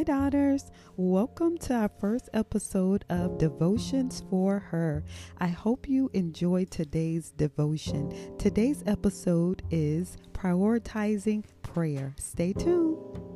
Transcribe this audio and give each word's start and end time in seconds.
Hi, 0.00 0.04
daughters. 0.04 0.70
Welcome 0.96 1.58
to 1.58 1.74
our 1.74 1.90
first 2.00 2.30
episode 2.32 3.04
of 3.10 3.36
Devotions 3.36 4.24
for 4.30 4.58
Her. 4.58 5.04
I 5.36 5.48
hope 5.48 5.90
you 5.90 6.10
enjoy 6.14 6.64
today's 6.64 7.32
devotion. 7.32 8.10
Today's 8.38 8.82
episode 8.86 9.62
is 9.70 10.16
Prioritizing 10.32 11.44
Prayer. 11.60 12.14
Stay 12.18 12.54
tuned. 12.54 13.29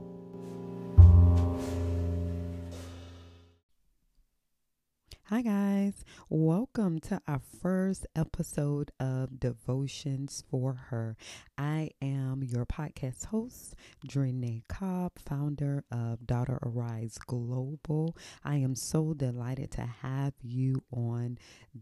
Hi, 5.34 5.42
guys. 5.42 6.04
Welcome 6.28 7.00
to 7.00 7.20
our 7.26 7.40
first 7.60 8.06
episode 8.14 8.92
of 9.00 9.40
Devotions 9.40 10.44
for 10.48 10.74
Her. 10.74 11.16
I 11.58 11.90
am 12.00 12.44
your 12.44 12.64
podcast 12.64 13.24
host, 13.24 13.74
Drene 14.06 14.62
Cobb, 14.68 15.18
founder 15.18 15.82
of 15.90 16.24
Daughter 16.24 16.60
Arise 16.62 17.18
Global. 17.18 18.16
I 18.44 18.58
am 18.58 18.76
so 18.76 19.12
delighted 19.12 19.72
to 19.72 19.80
have 20.02 20.34
you 20.40 20.84
on 20.92 21.38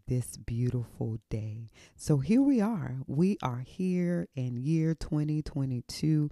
this 0.06 0.38
beautiful 0.38 1.18
day. 1.28 1.68
So, 1.94 2.16
here 2.16 2.40
we 2.40 2.62
are. 2.62 3.00
We 3.06 3.36
are 3.42 3.60
here 3.66 4.28
in 4.34 4.56
year 4.56 4.94
2022 4.94 6.30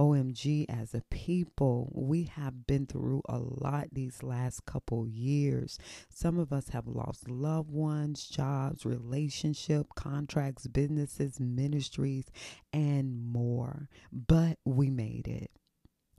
OMG, 0.00 0.64
as 0.66 0.94
a 0.94 1.02
people, 1.10 1.92
we 1.94 2.22
have 2.22 2.66
been 2.66 2.86
through 2.86 3.20
a 3.28 3.38
lot 3.38 3.88
these 3.92 4.22
last 4.22 4.64
couple 4.64 5.06
years. 5.06 5.78
Some 6.08 6.38
of 6.38 6.54
us 6.54 6.70
have 6.70 6.86
lost 6.86 7.28
loved 7.28 7.70
ones, 7.70 8.26
jobs, 8.26 8.86
relationship, 8.86 9.88
contracts, 9.94 10.66
businesses, 10.66 11.38
ministries, 11.38 12.30
and 12.72 13.30
more. 13.30 13.90
But 14.10 14.58
we 14.64 14.88
made 14.88 15.28
it. 15.28 15.50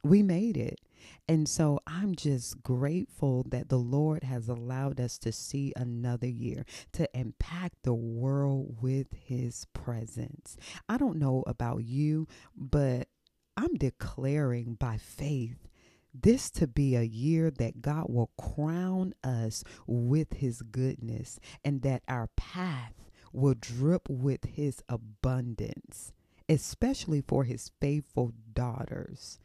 We 0.04 0.22
made 0.22 0.58
it. 0.58 0.80
And 1.28 1.50
so 1.50 1.80
I'm 1.88 2.14
just 2.16 2.62
grateful 2.62 3.48
that 3.50 3.70
the 3.70 3.80
Lord 3.80 4.24
has 4.24 4.48
allowed 4.48 5.00
us 5.00 5.18
to 5.20 5.32
see 5.32 5.74
another 5.76 6.28
year 6.28 6.66
to 6.94 7.10
impact 7.18 7.78
the 7.82 7.96
world 7.96 8.78
with 8.80 9.08
his 9.26 9.66
presence. 9.74 10.56
I 10.88 10.98
don't 10.98 11.18
know 11.18 11.44
about 11.48 11.84
you, 11.84 12.28
but 12.56 13.08
I'm 13.58 13.76
declaring 13.76 14.76
by 14.76 14.98
faith 14.98 15.68
this 16.14 16.50
to 16.52 16.68
be 16.68 16.96
a 16.96 17.04
year 17.04 17.52
that 17.52 17.82
God 17.82 18.06
will 18.10 18.32
crown 18.40 19.14
us 19.24 19.64
with 19.88 20.34
his 20.34 20.62
goodness 20.62 21.40
and 21.64 21.82
that 21.84 22.04
our 22.08 22.30
path 22.36 22.94
will 23.34 23.56
drip 23.60 24.10
with 24.10 24.46
his 24.46 24.82
abundance, 24.90 26.14
especially 26.50 27.22
for 27.22 27.44
his 27.44 27.72
faithful 27.80 28.34
daughters. 28.54 29.40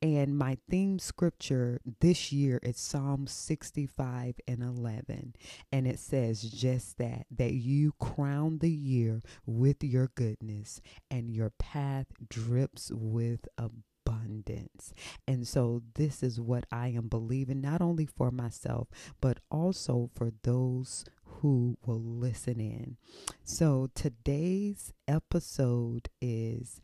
And 0.00 0.36
my 0.36 0.58
theme 0.68 0.98
scripture 0.98 1.80
this 2.00 2.32
year 2.32 2.58
is 2.62 2.76
Psalm 2.76 3.26
65 3.26 4.36
and 4.48 4.62
11. 4.62 5.34
And 5.70 5.86
it 5.86 5.98
says 5.98 6.42
just 6.42 6.98
that, 6.98 7.26
that 7.30 7.52
you 7.52 7.92
crown 8.00 8.58
the 8.58 8.70
year 8.70 9.22
with 9.46 9.84
your 9.84 10.10
goodness 10.14 10.80
and 11.10 11.30
your 11.30 11.50
path 11.50 12.06
drips 12.28 12.90
with 12.92 13.46
abundance. 13.56 14.92
And 15.26 15.46
so 15.46 15.82
this 15.94 16.22
is 16.22 16.40
what 16.40 16.64
I 16.72 16.88
am 16.88 17.08
believing, 17.08 17.60
not 17.60 17.80
only 17.80 18.06
for 18.06 18.30
myself, 18.30 18.88
but 19.20 19.38
also 19.50 20.10
for 20.14 20.32
those 20.42 21.04
who 21.24 21.76
will 21.84 22.02
listen 22.02 22.60
in. 22.60 22.96
So 23.44 23.88
today's 23.94 24.92
episode 25.08 26.08
is 26.20 26.80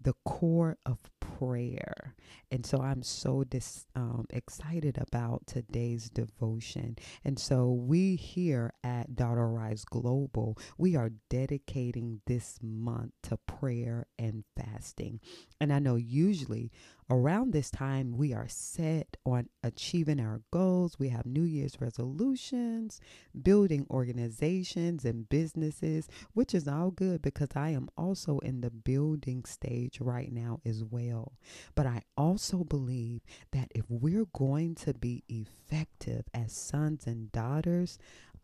the 0.00 0.14
core 0.24 0.78
of 0.86 0.98
prayer. 1.20 2.14
And 2.50 2.64
so 2.66 2.80
I'm 2.80 3.02
so 3.02 3.44
dis, 3.44 3.86
um, 3.94 4.26
excited 4.30 4.98
about 4.98 5.46
today's 5.46 6.10
devotion. 6.10 6.96
And 7.24 7.38
so 7.38 7.70
we 7.70 8.16
here 8.16 8.72
at 8.82 9.14
Daughter 9.14 9.42
Arise 9.42 9.84
Global, 9.84 10.58
we 10.78 10.96
are 10.96 11.10
dedicating 11.28 12.20
this 12.26 12.58
month 12.62 13.12
to 13.24 13.38
prayer 13.46 14.06
and 14.18 14.44
fasting. 14.56 15.20
And 15.60 15.72
I 15.72 15.78
know 15.78 15.96
usually 15.96 16.72
around 17.10 17.52
this 17.52 17.70
time 17.70 18.16
we 18.16 18.32
are 18.32 18.46
set 18.48 19.16
on 19.26 19.48
achieving 19.64 20.20
our 20.20 20.40
goals. 20.52 20.98
We 20.98 21.08
have 21.08 21.26
New 21.26 21.42
Year's 21.42 21.80
resolutions, 21.80 23.00
building 23.42 23.86
organizations 23.90 25.04
and 25.04 25.28
businesses, 25.28 26.08
which 26.34 26.54
is 26.54 26.68
all 26.68 26.90
good 26.92 27.20
because 27.20 27.50
I 27.56 27.70
am 27.70 27.88
also 27.98 28.38
in 28.38 28.60
the 28.60 28.70
building 28.70 29.44
stage 29.44 30.00
right 30.00 30.32
now 30.32 30.60
as 30.64 30.84
well. 30.84 31.32
But 31.74 31.86
I 31.86 32.02
also 32.16 32.62
believe 32.64 33.22
that 33.52 33.72
if 33.74 33.84
we're 33.88 34.26
going 34.32 34.76
to 34.76 34.94
be 34.94 35.24
effective 35.28 36.24
as 36.32 36.52
sons 36.52 37.06
and 37.06 37.32
daughters 37.32 37.98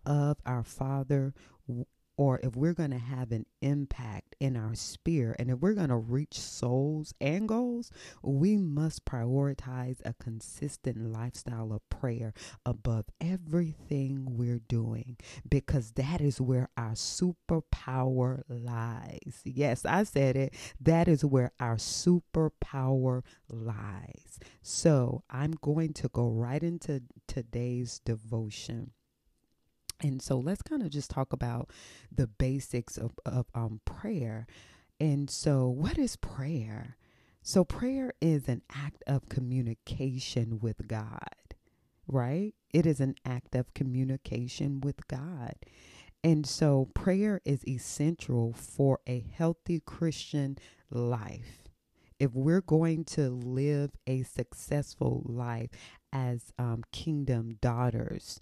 of 0.05 0.39
our 0.45 0.65
Father, 0.65 1.35
or 2.17 2.41
if 2.43 2.57
we're 2.57 2.75
going 2.75 2.91
to 2.91 2.99
have 2.99 3.33
an 3.33 3.47
impact 3.61 4.35
in 4.41 4.57
our 4.57 4.75
sphere 4.75 5.37
and 5.39 5.51
if 5.51 5.59
we're 5.59 5.75
going 5.75 5.89
to 5.89 5.97
reach 5.97 6.39
souls 6.39 7.15
and 7.21 7.49
goals, 7.49 7.91
we 8.23 8.57
must 8.57 9.05
prioritize 9.05 9.99
a 10.05 10.15
consistent 10.15 11.13
lifestyle 11.13 11.73
of 11.73 11.89
prayer 11.91 12.33
above 12.65 13.07
everything 13.21 14.37
we're 14.37 14.61
doing 14.69 15.17
because 15.49 15.93
that 15.93 16.21
is 16.21 16.41
where 16.41 16.69
our 16.77 16.93
superpower 16.93 18.43
lies. 18.49 19.41
Yes, 19.45 19.85
I 19.85 20.05
said 20.05 20.37
it. 20.37 20.55
That 20.81 21.09
is 21.09 21.25
where 21.25 21.53
our 21.61 21.77
superpower 21.77 23.23
lies. 23.51 24.39
So 24.63 25.23
I'm 25.31 25.53
going 25.61 25.93
to 25.95 26.09
go 26.09 26.29
right 26.29 26.63
into 26.63 27.03
today's 27.27 28.01
devotion. 28.01 28.93
And 30.03 30.21
so 30.21 30.39
let's 30.39 30.63
kind 30.63 30.83
of 30.83 30.91
just 30.91 31.11
talk 31.11 31.33
about 31.33 31.71
the 32.13 32.27
basics 32.27 32.99
of, 32.99 33.13
of 33.25 33.47
um, 33.55 33.81
prayer. 33.85 34.47
And 35.01 35.29
so, 35.29 35.69
what 35.69 35.99
is 35.99 36.17
prayer? 36.17 36.97
So, 37.43 37.65
prayer 37.65 38.13
is 38.21 38.49
an 38.49 38.63
act 38.75 39.05
of 39.07 39.29
communication 39.29 40.59
with 40.61 40.89
God, 40.89 41.55
right? 42.09 42.55
It 42.73 42.87
is 42.87 43.01
an 43.01 43.15
act 43.25 43.55
of 43.55 43.73
communication 43.75 44.81
with 44.81 45.07
God. 45.07 45.55
And 46.25 46.47
so, 46.47 46.89
prayer 46.95 47.41
is 47.45 47.67
essential 47.69 48.53
for 48.53 49.01
a 49.07 49.25
healthy 49.33 49.81
Christian 49.81 50.59
life. 50.91 51.69
If 52.19 52.33
we're 52.33 52.63
going 52.63 53.05
to 53.05 53.29
live 53.29 53.91
a 54.07 54.23
successful 54.23 55.23
life 55.27 55.71
as 56.13 56.53
um, 56.59 56.83
kingdom 56.91 57.59
daughters, 57.61 58.41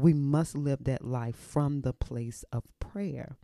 we 0.00 0.14
must 0.14 0.56
live 0.56 0.84
that 0.84 1.04
life 1.04 1.36
from 1.36 1.82
the 1.82 1.92
place 1.92 2.44
of 2.52 2.64
prayer. 2.78 3.36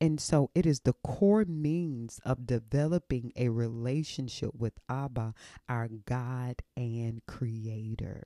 And 0.00 0.20
so 0.20 0.50
it 0.54 0.66
is 0.66 0.80
the 0.80 0.94
core 1.04 1.44
means 1.44 2.20
of 2.24 2.46
developing 2.46 3.32
a 3.36 3.48
relationship 3.48 4.50
with 4.54 4.74
Abba, 4.88 5.34
our 5.68 5.88
God 5.88 6.56
and 6.76 7.24
Creator. 7.26 8.24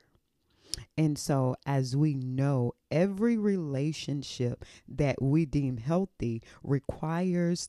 And 0.96 1.18
so, 1.18 1.56
as 1.64 1.96
we 1.96 2.14
know, 2.14 2.72
every 2.90 3.36
relationship 3.36 4.64
that 4.86 5.20
we 5.20 5.46
deem 5.46 5.78
healthy 5.78 6.42
requires 6.62 7.68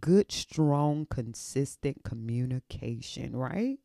good, 0.00 0.32
strong, 0.32 1.06
consistent 1.10 2.02
communication, 2.02 3.36
right? 3.36 3.78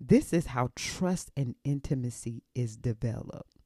This 0.00 0.32
is 0.32 0.46
how 0.46 0.70
trust 0.76 1.30
and 1.36 1.56
intimacy 1.64 2.42
is 2.54 2.76
developed. 2.76 3.56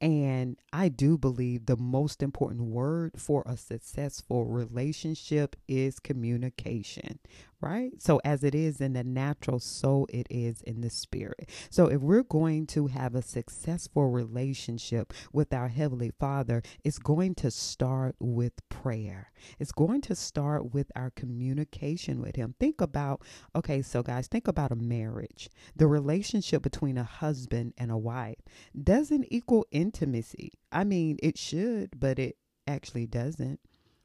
And 0.00 0.56
I 0.72 0.88
do 0.88 1.18
believe 1.18 1.66
the 1.66 1.76
most 1.76 2.22
important 2.22 2.62
word 2.62 3.12
for 3.16 3.42
a 3.46 3.56
successful 3.56 4.44
relationship 4.46 5.56
is 5.66 5.98
communication, 5.98 7.18
right? 7.60 7.90
So, 8.00 8.20
as 8.24 8.44
it 8.44 8.54
is 8.54 8.80
in 8.80 8.92
the 8.92 9.02
natural, 9.02 9.58
so 9.58 10.06
it 10.08 10.28
is 10.30 10.62
in 10.62 10.82
the 10.82 10.90
spirit. 10.90 11.50
So, 11.70 11.86
if 11.86 12.00
we're 12.00 12.22
going 12.22 12.66
to 12.68 12.86
have 12.86 13.16
a 13.16 13.22
successful 13.22 14.08
relationship 14.10 15.12
with 15.32 15.52
our 15.52 15.68
Heavenly 15.68 16.12
Father, 16.18 16.62
it's 16.84 16.98
going 16.98 17.34
to 17.36 17.50
start 17.50 18.14
with 18.20 18.52
prayer. 18.68 19.32
It's 19.58 19.72
going 19.72 20.02
to 20.02 20.14
start 20.14 20.72
with 20.74 20.92
our 20.94 21.10
communication 21.10 22.20
with 22.20 22.36
Him. 22.36 22.54
Think 22.60 22.80
about, 22.80 23.22
okay, 23.54 23.82
so 23.82 24.02
guys, 24.02 24.28
think 24.28 24.46
about 24.46 24.72
a 24.72 24.76
marriage. 24.76 25.48
The 25.74 25.86
relationship 25.86 26.62
between 26.62 26.98
a 26.98 27.04
husband 27.04 27.74
and 27.76 27.90
a 27.90 27.96
wife 27.96 28.38
doesn't 28.80 29.26
equal 29.30 29.66
intimacy. 29.88 30.52
I 30.70 30.84
mean, 30.84 31.16
it 31.22 31.38
should, 31.38 31.98
but 31.98 32.18
it 32.18 32.36
actually 32.66 33.06
doesn't. 33.06 33.58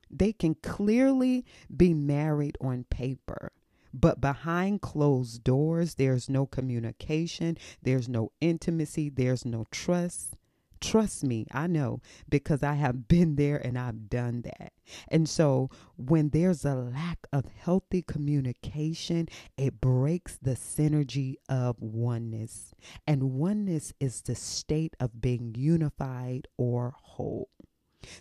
They 0.09 0.31
can 0.31 0.55
clearly 0.55 1.45
be 1.75 1.93
married 1.93 2.57
on 2.61 2.85
paper. 2.85 3.51
But 3.93 4.21
behind 4.21 4.81
closed 4.81 5.43
doors, 5.43 5.95
there's 5.95 6.29
no 6.29 6.45
communication, 6.45 7.57
there's 7.81 8.07
no 8.07 8.31
intimacy, 8.39 9.09
there's 9.09 9.43
no 9.45 9.65
trust. 9.71 10.35
Trust 10.83 11.23
me, 11.23 11.47
I 11.51 11.67
know 11.67 12.01
because 12.29 12.61
I 12.61 12.73
have 12.73 13.07
been 13.07 13.35
there 13.37 13.55
and 13.55 13.77
I've 13.79 14.09
done 14.09 14.41
that. 14.41 14.73
And 15.07 15.29
so 15.29 15.69
when 15.95 16.29
there's 16.29 16.65
a 16.65 16.75
lack 16.75 17.25
of 17.31 17.45
healthy 17.57 18.01
communication, 18.01 19.29
it 19.57 19.79
breaks 19.79 20.37
the 20.41 20.55
synergy 20.55 21.35
of 21.47 21.77
oneness. 21.79 22.73
And 23.07 23.31
oneness 23.31 23.93
is 24.01 24.21
the 24.21 24.35
state 24.35 24.95
of 24.99 25.21
being 25.21 25.55
unified 25.57 26.47
or 26.57 26.93
whole. 27.01 27.49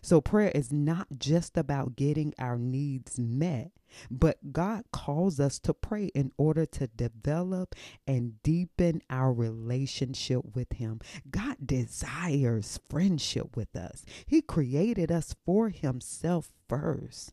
So 0.00 0.20
prayer 0.20 0.50
is 0.54 0.72
not 0.72 1.08
just 1.18 1.56
about 1.56 1.96
getting 1.96 2.34
our 2.38 2.58
needs 2.58 3.18
met, 3.18 3.72
but 4.10 4.52
God 4.52 4.84
calls 4.92 5.38
us 5.38 5.58
to 5.60 5.74
pray 5.74 6.06
in 6.14 6.32
order 6.38 6.64
to 6.66 6.86
develop 6.86 7.74
and 8.06 8.42
deepen 8.42 9.02
our 9.10 9.32
relationship 9.32 10.54
with 10.54 10.72
Him. 10.74 11.00
God 11.30 11.56
desires 11.64 12.80
friendship 12.88 13.56
with 13.56 13.76
us, 13.76 14.04
He 14.26 14.42
created 14.42 15.12
us 15.12 15.34
for 15.44 15.68
Himself 15.68 16.50
first. 16.68 17.32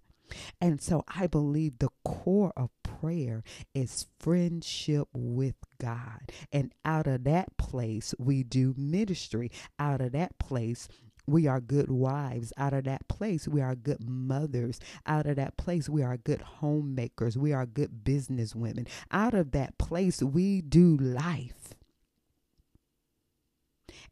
And 0.61 0.81
so 0.81 1.03
I 1.07 1.25
believe 1.27 1.79
the 1.79 1.89
core 2.03 2.53
of 2.55 2.69
prayer 2.83 3.43
is 3.73 4.07
friendship 4.19 5.07
with 5.13 5.55
God. 5.79 6.31
And 6.51 6.73
out 6.85 7.07
of 7.07 7.23
that 7.23 7.57
place, 7.57 8.13
we 8.19 8.43
do 8.43 8.73
ministry. 8.77 9.51
Out 9.79 10.01
of 10.01 10.11
that 10.11 10.37
place, 10.37 10.87
we 11.27 11.47
are 11.47 11.59
good 11.59 11.91
wives. 11.91 12.53
Out 12.57 12.73
of 12.73 12.85
that 12.85 13.07
place, 13.07 13.47
we 13.47 13.61
are 13.61 13.75
good 13.75 14.09
mothers. 14.09 14.79
Out 15.05 15.25
of 15.25 15.35
that 15.37 15.57
place, 15.57 15.87
we 15.89 16.03
are 16.03 16.17
good 16.17 16.41
homemakers. 16.41 17.37
We 17.37 17.53
are 17.53 17.65
good 17.65 18.03
business 18.03 18.55
women. 18.55 18.87
Out 19.11 19.33
of 19.33 19.51
that 19.51 19.77
place, 19.77 20.21
we 20.23 20.61
do 20.61 20.97
life. 20.97 21.75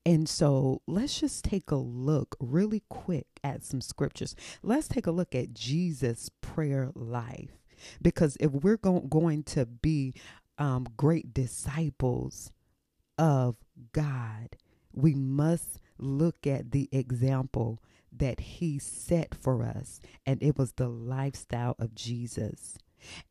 And 0.05 0.29
so 0.29 0.81
let's 0.87 1.19
just 1.19 1.43
take 1.43 1.69
a 1.69 1.75
look 1.75 2.37
really 2.39 2.83
quick 2.89 3.27
at 3.43 3.63
some 3.63 3.81
scriptures. 3.81 4.35
Let's 4.63 4.87
take 4.87 5.05
a 5.05 5.11
look 5.11 5.35
at 5.35 5.53
Jesus' 5.53 6.29
prayer 6.41 6.91
life. 6.95 7.57
Because 8.01 8.37
if 8.39 8.51
we're 8.51 8.77
go- 8.77 9.01
going 9.01 9.43
to 9.43 9.65
be 9.65 10.13
um, 10.57 10.87
great 10.95 11.33
disciples 11.33 12.51
of 13.17 13.57
God, 13.91 14.55
we 14.93 15.13
must 15.13 15.79
look 15.99 16.47
at 16.47 16.71
the 16.71 16.89
example 16.91 17.81
that 18.11 18.39
he 18.39 18.79
set 18.79 19.35
for 19.35 19.63
us, 19.63 19.99
and 20.25 20.41
it 20.41 20.57
was 20.57 20.73
the 20.73 20.89
lifestyle 20.89 21.75
of 21.79 21.95
Jesus. 21.95 22.77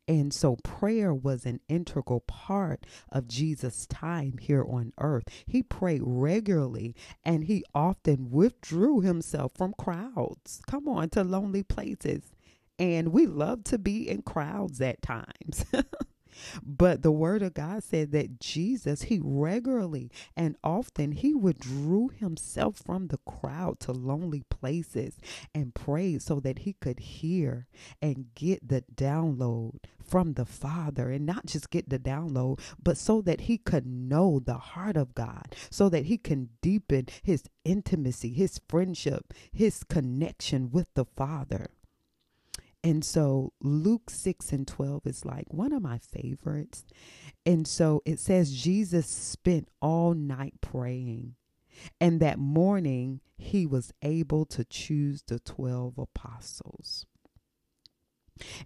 And 0.07 0.33
so 0.33 0.55
prayer 0.63 1.13
was 1.13 1.45
an 1.45 1.59
integral 1.67 2.21
part 2.21 2.85
of 3.11 3.27
Jesus' 3.27 3.85
time 3.85 4.37
here 4.39 4.63
on 4.63 4.93
earth. 4.97 5.25
He 5.45 5.61
prayed 5.61 6.01
regularly 6.03 6.95
and 7.25 7.43
he 7.43 7.63
often 7.75 8.31
withdrew 8.31 9.01
himself 9.01 9.51
from 9.55 9.73
crowds. 9.77 10.61
Come 10.67 10.87
on, 10.87 11.09
to 11.09 11.23
lonely 11.23 11.63
places. 11.63 12.31
And 12.79 13.09
we 13.09 13.25
love 13.25 13.63
to 13.65 13.77
be 13.77 14.07
in 14.07 14.21
crowds 14.21 14.79
at 14.81 15.01
times. 15.01 15.65
But 16.63 17.01
the 17.01 17.11
word 17.11 17.41
of 17.41 17.53
God 17.53 17.83
said 17.83 18.11
that 18.11 18.39
Jesus, 18.39 19.03
he 19.03 19.19
regularly 19.23 20.11
and 20.35 20.55
often 20.63 21.11
he 21.13 21.33
withdrew 21.33 22.09
himself 22.09 22.77
from 22.77 23.07
the 23.07 23.19
crowd 23.25 23.79
to 23.81 23.91
lonely 23.91 24.43
places 24.49 25.17
and 25.53 25.73
prayed 25.73 26.21
so 26.21 26.39
that 26.41 26.59
he 26.59 26.73
could 26.73 26.99
hear 26.99 27.67
and 28.01 28.27
get 28.35 28.67
the 28.67 28.83
download 28.95 29.79
from 30.07 30.33
the 30.33 30.45
Father 30.45 31.09
and 31.11 31.25
not 31.25 31.45
just 31.45 31.69
get 31.69 31.89
the 31.89 31.99
download, 31.99 32.59
but 32.81 32.97
so 32.97 33.21
that 33.21 33.41
he 33.41 33.57
could 33.57 33.85
know 33.85 34.39
the 34.39 34.57
heart 34.57 34.97
of 34.97 35.13
God, 35.13 35.55
so 35.69 35.89
that 35.89 36.05
he 36.05 36.17
can 36.17 36.49
deepen 36.61 37.07
his 37.23 37.43
intimacy, 37.65 38.29
his 38.33 38.59
friendship, 38.69 39.33
his 39.51 39.83
connection 39.83 40.71
with 40.71 40.87
the 40.93 41.05
Father. 41.05 41.67
And 42.87 43.03
so 43.03 43.51
Luke 43.61 44.09
6 44.09 44.53
and 44.53 44.65
12 44.65 45.07
is 45.07 45.25
like 45.25 45.53
one 45.53 45.73
of 45.73 45.81
my 45.81 45.97
favorites. 45.97 46.85
And 47.45 47.67
so 47.67 48.01
it 48.05 48.17
says 48.17 48.53
Jesus 48.53 49.05
spent 49.07 49.67
all 49.81 50.13
night 50.13 50.53
praying. 50.61 51.35
And 51.99 52.21
that 52.21 52.39
morning 52.39 53.19
he 53.37 53.65
was 53.65 53.91
able 54.01 54.45
to 54.45 54.63
choose 54.63 55.21
the 55.21 55.37
12 55.37 55.97
apostles. 55.97 57.05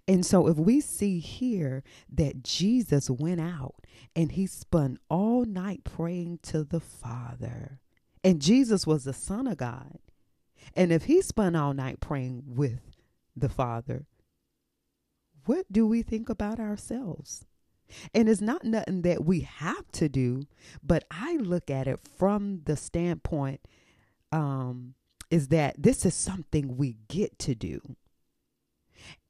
And 0.06 0.24
so, 0.24 0.46
if 0.46 0.56
we 0.56 0.80
see 0.80 1.18
here 1.18 1.82
that 2.08 2.44
Jesus 2.44 3.10
went 3.10 3.40
out 3.40 3.74
and 4.14 4.30
he 4.30 4.46
spent 4.46 4.98
all 5.08 5.44
night 5.44 5.82
praying 5.82 6.40
to 6.44 6.62
the 6.62 6.78
Father, 6.78 7.80
and 8.22 8.40
Jesus 8.40 8.86
was 8.86 9.02
the 9.02 9.14
Son 9.14 9.48
of 9.48 9.56
God, 9.56 9.98
and 10.76 10.92
if 10.92 11.04
he 11.04 11.22
spent 11.22 11.56
all 11.56 11.74
night 11.74 12.00
praying 12.00 12.42
with 12.46 12.80
the 13.34 13.48
Father, 13.48 14.06
what 15.46 15.66
do 15.70 15.86
we 15.86 16.02
think 16.02 16.28
about 16.28 16.60
ourselves? 16.60 17.44
And 18.14 18.28
it's 18.28 18.40
not 18.40 18.64
nothing 18.64 19.02
that 19.02 19.24
we 19.24 19.40
have 19.40 19.90
to 19.92 20.08
do, 20.08 20.46
but 20.82 21.04
I 21.10 21.36
look 21.36 21.70
at 21.70 21.86
it 21.86 22.00
from 22.16 22.62
the 22.64 22.76
standpoint 22.76 23.60
um, 24.30 24.94
is 25.30 25.48
that 25.48 25.82
this 25.82 26.06
is 26.06 26.14
something 26.14 26.76
we 26.76 26.96
get 27.08 27.38
to 27.40 27.54
do. 27.54 27.96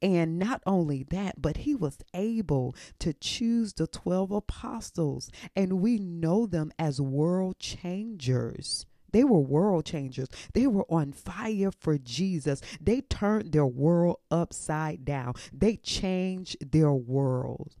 And 0.01 0.37
not 0.37 0.61
only 0.65 1.03
that, 1.09 1.41
but 1.41 1.57
he 1.57 1.73
was 1.75 1.97
able 2.13 2.75
to 2.99 3.13
choose 3.13 3.73
the 3.73 3.87
12 3.87 4.31
apostles, 4.31 5.31
and 5.55 5.81
we 5.81 5.97
know 5.97 6.45
them 6.45 6.71
as 6.77 7.01
world 7.01 7.57
changers. 7.59 8.85
They 9.13 9.23
were 9.23 9.39
world 9.39 9.85
changers. 9.85 10.27
They 10.53 10.67
were 10.67 10.85
on 10.89 11.13
fire 11.13 11.71
for 11.71 11.97
Jesus. 11.97 12.61
They 12.81 13.01
turned 13.01 13.53
their 13.53 13.65
world 13.65 14.17
upside 14.29 15.05
down. 15.05 15.35
They 15.53 15.77
changed 15.77 16.71
their 16.71 16.91
world 16.91 17.75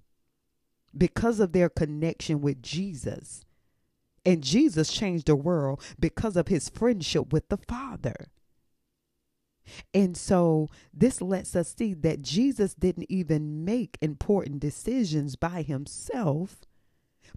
because 0.95 1.39
of 1.39 1.51
their 1.51 1.69
connection 1.69 2.39
with 2.39 2.61
Jesus. 2.61 3.43
And 4.25 4.41
Jesus 4.43 4.93
changed 4.93 5.25
the 5.25 5.35
world 5.35 5.81
because 5.99 6.37
of 6.37 6.47
his 6.47 6.69
friendship 6.69 7.33
with 7.33 7.49
the 7.49 7.57
Father. 7.57 8.27
And 9.93 10.15
so 10.15 10.67
this 10.93 11.21
lets 11.21 11.55
us 11.55 11.73
see 11.75 11.93
that 11.95 12.21
Jesus 12.21 12.73
didn't 12.73 13.09
even 13.09 13.65
make 13.65 13.97
important 14.01 14.59
decisions 14.59 15.35
by 15.35 15.61
himself, 15.61 16.61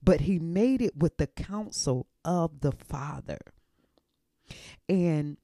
but 0.02 0.22
he 0.22 0.38
made 0.38 0.82
it 0.82 0.96
with 0.96 1.16
the 1.16 1.28
counsel 1.28 2.08
of 2.24 2.60
the 2.60 2.72
Father. 2.72 3.38
And 4.88 5.36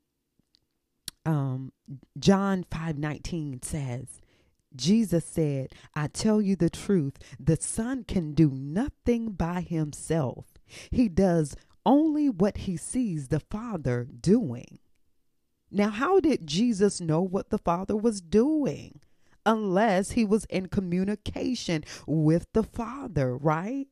um, 1.25 1.73
John 2.19 2.65
5 2.71 2.99
19 2.99 3.63
says, 3.63 4.21
Jesus 4.75 5.25
said, 5.25 5.73
I 5.95 6.07
tell 6.09 6.41
you 6.41 6.57
the 6.57 6.71
truth, 6.71 7.19
the 7.39 7.57
Son 7.57 8.05
can 8.05 8.33
do 8.33 8.51
nothing 8.51 9.33
by 9.33 9.61
himself. 9.61 10.47
He 10.91 11.09
does 11.09 11.55
only 11.85 12.29
what 12.29 12.59
he 12.59 12.77
sees 12.77 13.29
the 13.29 13.41
Father 13.41 14.05
doing. 14.05 14.79
Now, 15.71 15.89
how 15.89 16.21
did 16.21 16.47
Jesus 16.47 17.01
know 17.01 17.23
what 17.23 17.51
the 17.51 17.59
Father 17.59 17.97
was 17.97 18.21
doing? 18.21 19.01
Unless 19.45 20.13
he 20.13 20.25
was 20.25 20.45
in 20.47 20.67
communication 20.67 21.83
with 22.07 22.47
the 22.53 22.63
Father, 22.63 23.37
right? 23.37 23.89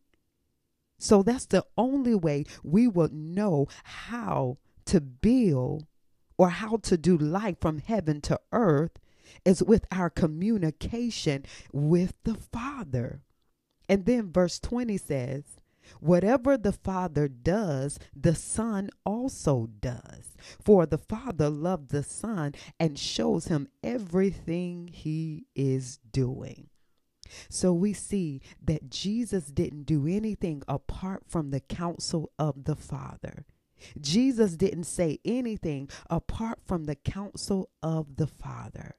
So 0.99 1.23
that's 1.23 1.47
the 1.47 1.65
only 1.77 2.15
way 2.15 2.45
we 2.63 2.87
will 2.87 3.09
know 3.11 3.67
how 3.83 4.59
to 4.91 5.01
build 5.01 5.87
or 6.37 6.51
how 6.51 6.77
to 6.79 6.97
do 6.97 7.17
life 7.17 7.57
from 7.61 7.79
heaven 7.79 8.21
to 8.23 8.41
earth 8.53 8.99
is 9.45 9.63
with 9.63 9.85
our 9.93 10.11
communication 10.11 11.45
with 11.73 12.15
the 12.25 12.35
Father. 12.35 13.23
And 13.89 14.05
then 14.05 14.33
verse 14.33 14.59
20 14.59 14.97
says, 14.97 15.45
Whatever 16.01 16.57
the 16.57 16.73
Father 16.73 17.29
does, 17.29 17.99
the 18.15 18.35
Son 18.35 18.91
also 19.05 19.69
does. 19.81 20.35
For 20.61 20.87
the 20.87 20.99
Father 20.99 21.49
loved 21.49 21.91
the 21.91 22.03
Son 22.03 22.55
and 22.79 22.99
shows 22.99 23.47
him 23.47 23.69
everything 23.83 24.89
he 24.89 25.47
is 25.55 25.99
doing. 26.11 26.69
So 27.49 27.73
we 27.73 27.93
see 27.93 28.41
that 28.65 28.91
Jesus 28.91 29.47
didn't 29.47 29.85
do 29.85 30.07
anything 30.07 30.63
apart 30.67 31.25
from 31.29 31.51
the 31.51 31.61
counsel 31.61 32.33
of 32.39 32.65
the 32.65 32.77
Father. 32.77 33.45
Jesus 34.01 34.57
didn't 34.57 34.85
say 34.85 35.19
anything 35.25 35.89
apart 36.09 36.61
from 36.67 36.85
the 36.85 36.97
counsel 36.97 37.71
of 37.83 38.17
the 38.17 38.27
Father 38.27 38.97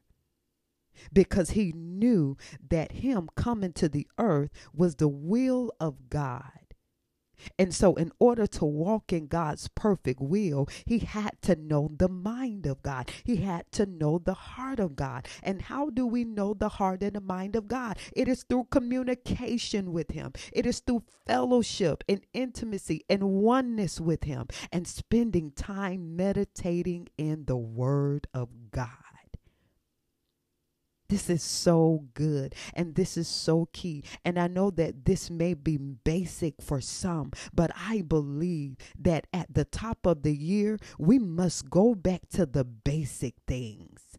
because 1.13 1.51
he 1.51 1.71
knew 1.73 2.37
that 2.69 2.91
him 2.91 3.29
coming 3.35 3.73
to 3.73 3.89
the 3.89 4.07
earth 4.17 4.51
was 4.73 4.95
the 4.95 5.07
will 5.07 5.71
of 5.79 6.09
God. 6.09 6.51
And 7.57 7.73
so, 7.73 7.95
in 7.95 8.11
order 8.19 8.47
to 8.47 8.65
walk 8.65 9.13
in 9.13 9.27
God's 9.27 9.67
perfect 9.69 10.19
will, 10.21 10.67
he 10.85 10.99
had 10.99 11.41
to 11.43 11.55
know 11.55 11.91
the 11.95 12.09
mind 12.09 12.65
of 12.65 12.81
God. 12.81 13.11
He 13.23 13.37
had 13.37 13.71
to 13.73 13.85
know 13.85 14.19
the 14.19 14.33
heart 14.33 14.79
of 14.79 14.95
God. 14.95 15.27
And 15.43 15.61
how 15.63 15.89
do 15.89 16.05
we 16.05 16.23
know 16.23 16.53
the 16.53 16.69
heart 16.69 17.03
and 17.03 17.13
the 17.13 17.21
mind 17.21 17.55
of 17.55 17.67
God? 17.67 17.97
It 18.15 18.27
is 18.27 18.43
through 18.43 18.67
communication 18.71 19.91
with 19.91 20.11
Him, 20.11 20.33
it 20.53 20.65
is 20.65 20.79
through 20.79 21.03
fellowship 21.25 22.03
and 22.07 22.21
intimacy 22.33 23.03
and 23.09 23.23
oneness 23.23 23.99
with 23.99 24.23
Him, 24.23 24.47
and 24.71 24.87
spending 24.87 25.51
time 25.51 26.15
meditating 26.15 27.07
in 27.17 27.45
the 27.45 27.57
Word 27.57 28.27
of 28.33 28.49
God. 28.71 29.00
This 31.11 31.29
is 31.29 31.43
so 31.43 32.05
good 32.13 32.55
and 32.73 32.95
this 32.95 33.17
is 33.17 33.27
so 33.27 33.67
key. 33.73 34.05
And 34.23 34.39
I 34.39 34.47
know 34.47 34.71
that 34.71 35.03
this 35.03 35.29
may 35.29 35.53
be 35.53 35.75
basic 35.75 36.61
for 36.61 36.79
some, 36.79 37.33
but 37.53 37.69
I 37.75 38.01
believe 38.01 38.77
that 38.97 39.27
at 39.33 39.53
the 39.53 39.65
top 39.65 40.05
of 40.05 40.23
the 40.23 40.33
year, 40.33 40.79
we 40.97 41.19
must 41.19 41.69
go 41.69 41.95
back 41.95 42.29
to 42.35 42.45
the 42.45 42.63
basic 42.63 43.35
things. 43.45 44.17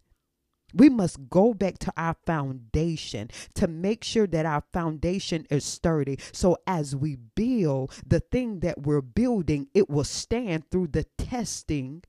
We 0.75 0.91
must 0.91 1.31
go 1.31 1.55
back 1.55 1.79
to 1.79 1.93
our 1.97 2.17
foundation 2.27 3.31
to 3.55 3.69
make 3.69 4.05
sure 4.05 4.27
that 4.27 4.45
our 4.45 4.63
foundation 4.75 5.47
is 5.49 5.65
sturdy. 5.65 6.19
So 6.33 6.59
as 6.67 6.95
we 6.95 7.17
build 7.17 7.93
the 8.07 8.21
thing 8.21 8.61
that 8.61 8.83
we're 8.83 9.01
building, 9.01 9.69
it 9.73 9.89
will 9.89 10.05
stand 10.05 10.71
through 10.71 10.89
the 10.89 11.05
testing 11.17 12.03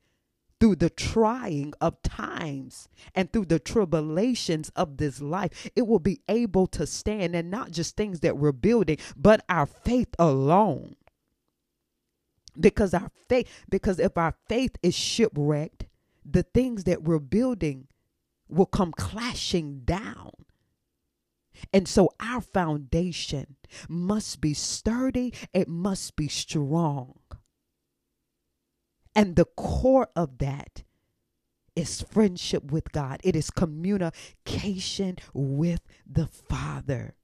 through 0.63 0.77
the 0.77 0.89
trying 0.89 1.73
of 1.81 2.01
times 2.03 2.87
and 3.13 3.33
through 3.33 3.43
the 3.43 3.59
tribulations 3.59 4.71
of 4.77 4.95
this 4.95 5.19
life, 5.19 5.69
it 5.75 5.85
will 5.85 5.99
be 5.99 6.21
able 6.29 6.67
to 6.67 6.87
stand 6.87 7.35
and 7.35 7.51
not 7.51 7.69
just 7.69 7.97
things 7.97 8.21
that 8.21 8.37
we're 8.37 8.53
building, 8.53 8.95
but 9.17 9.43
our 9.49 9.65
faith 9.65 10.15
alone. 10.17 10.95
Because 12.57 12.93
our 12.93 13.11
faith, 13.27 13.49
because 13.69 13.99
if 13.99 14.17
our 14.17 14.35
faith 14.47 14.77
is 14.81 14.95
shipwrecked, 14.95 15.87
the 16.23 16.43
things 16.43 16.85
that 16.85 17.03
we're 17.03 17.19
building 17.19 17.89
will 18.47 18.65
come 18.65 18.93
clashing 18.93 19.81
down. 19.83 20.31
And 21.73 21.89
so 21.89 22.13
our 22.21 22.39
foundation 22.39 23.57
must 23.89 24.39
be 24.39 24.53
sturdy, 24.53 25.33
it 25.53 25.67
must 25.67 26.15
be 26.15 26.29
strong. 26.29 27.19
And 29.15 29.35
the 29.35 29.45
core 29.45 30.09
of 30.15 30.39
that 30.39 30.83
is 31.75 32.01
friendship 32.01 32.71
with 32.71 32.91
God, 32.91 33.19
it 33.23 33.35
is 33.35 33.49
communication 33.49 35.17
with 35.33 35.81
the 36.05 36.27
Father. 36.27 37.15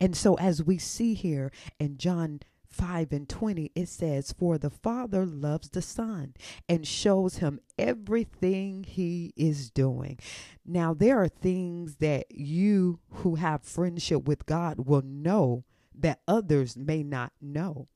And 0.00 0.16
so, 0.16 0.34
as 0.34 0.62
we 0.62 0.78
see 0.78 1.14
here 1.14 1.50
in 1.78 1.96
John 1.96 2.40
5 2.68 3.12
and 3.12 3.28
20, 3.28 3.70
it 3.74 3.88
says, 3.88 4.32
For 4.32 4.58
the 4.58 4.70
Father 4.70 5.26
loves 5.26 5.70
the 5.70 5.82
Son 5.82 6.34
and 6.68 6.86
shows 6.86 7.38
him 7.38 7.60
everything 7.78 8.84
he 8.84 9.32
is 9.36 9.70
doing. 9.70 10.18
Now, 10.64 10.94
there 10.94 11.22
are 11.22 11.28
things 11.28 11.96
that 11.96 12.26
you 12.30 13.00
who 13.10 13.36
have 13.36 13.62
friendship 13.62 14.24
with 14.26 14.46
God 14.46 14.86
will 14.86 15.02
know 15.02 15.64
that 15.94 16.20
others 16.26 16.76
may 16.76 17.02
not 17.02 17.32
know. 17.40 17.88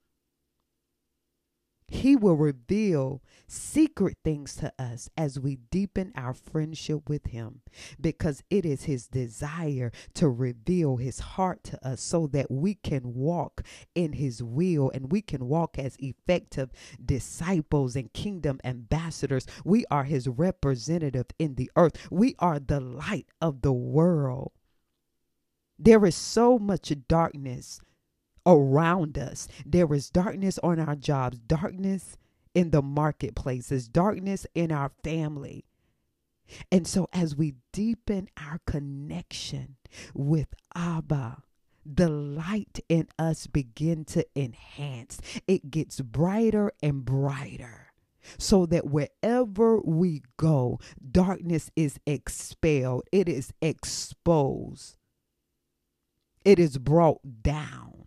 He 1.88 2.16
will 2.16 2.34
reveal 2.34 3.22
secret 3.46 4.16
things 4.24 4.56
to 4.56 4.72
us 4.78 5.08
as 5.16 5.38
we 5.38 5.58
deepen 5.70 6.12
our 6.16 6.34
friendship 6.34 7.08
with 7.08 7.26
Him 7.26 7.60
because 8.00 8.42
it 8.50 8.66
is 8.66 8.84
His 8.84 9.06
desire 9.06 9.92
to 10.14 10.28
reveal 10.28 10.96
His 10.96 11.20
heart 11.20 11.62
to 11.64 11.86
us 11.86 12.00
so 12.00 12.26
that 12.28 12.50
we 12.50 12.74
can 12.74 13.14
walk 13.14 13.62
in 13.94 14.14
His 14.14 14.42
will 14.42 14.90
and 14.90 15.12
we 15.12 15.22
can 15.22 15.46
walk 15.46 15.78
as 15.78 15.96
effective 16.00 16.70
disciples 17.04 17.94
and 17.94 18.12
kingdom 18.12 18.58
ambassadors. 18.64 19.46
We 19.64 19.84
are 19.90 20.04
His 20.04 20.26
representative 20.26 21.26
in 21.38 21.54
the 21.54 21.70
earth, 21.76 22.08
we 22.10 22.34
are 22.40 22.58
the 22.58 22.80
light 22.80 23.28
of 23.40 23.62
the 23.62 23.72
world. 23.72 24.52
There 25.78 26.04
is 26.06 26.16
so 26.16 26.58
much 26.58 26.92
darkness 27.06 27.80
around 28.46 29.18
us. 29.18 29.48
There 29.64 29.92
is 29.92 30.10
darkness 30.10 30.58
on 30.62 30.78
our 30.78 30.96
jobs, 30.96 31.38
darkness 31.38 32.16
in 32.54 32.70
the 32.70 32.82
marketplaces, 32.82 33.88
darkness 33.88 34.46
in 34.54 34.72
our 34.72 34.92
family. 35.02 35.64
And 36.70 36.86
so, 36.86 37.08
as 37.12 37.34
we 37.36 37.54
deepen 37.72 38.28
our 38.36 38.60
connection 38.66 39.76
with 40.14 40.54
Abba, 40.74 41.42
the 41.84 42.08
light 42.08 42.80
in 42.88 43.08
us 43.18 43.46
begin 43.46 44.04
to 44.06 44.26
enhance. 44.36 45.20
It 45.46 45.70
gets 45.70 46.00
brighter 46.00 46.72
and 46.82 47.04
brighter 47.04 47.92
so 48.38 48.66
that 48.66 48.86
wherever 48.86 49.80
we 49.80 50.22
go, 50.36 50.80
darkness 51.12 51.70
is 51.76 51.98
expelled, 52.06 53.04
it 53.12 53.28
is 53.28 53.52
exposed, 53.60 54.96
it 56.44 56.58
is 56.58 56.78
brought 56.78 57.42
down. 57.42 58.05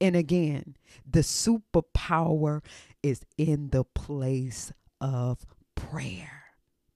And 0.00 0.16
again, 0.16 0.76
the 1.08 1.20
superpower 1.20 2.62
is 3.02 3.22
in 3.38 3.70
the 3.70 3.84
place 3.84 4.72
of 5.00 5.46
prayer. 5.74 6.44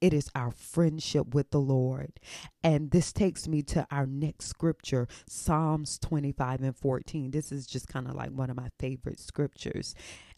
It 0.00 0.14
is 0.14 0.30
our 0.34 0.50
friendship 0.50 1.34
with 1.34 1.50
the 1.50 1.60
Lord. 1.60 2.20
And 2.64 2.90
this 2.90 3.12
takes 3.12 3.46
me 3.46 3.62
to 3.64 3.86
our 3.90 4.06
next 4.06 4.46
scripture, 4.46 5.08
Psalms 5.28 5.98
25 5.98 6.62
and 6.62 6.76
14. 6.76 7.30
This 7.30 7.52
is 7.52 7.66
just 7.66 7.88
kind 7.88 8.08
of 8.08 8.14
like 8.14 8.30
one 8.30 8.50
of 8.50 8.56
my 8.56 8.68
favorite 8.78 9.20
scriptures. 9.20 9.94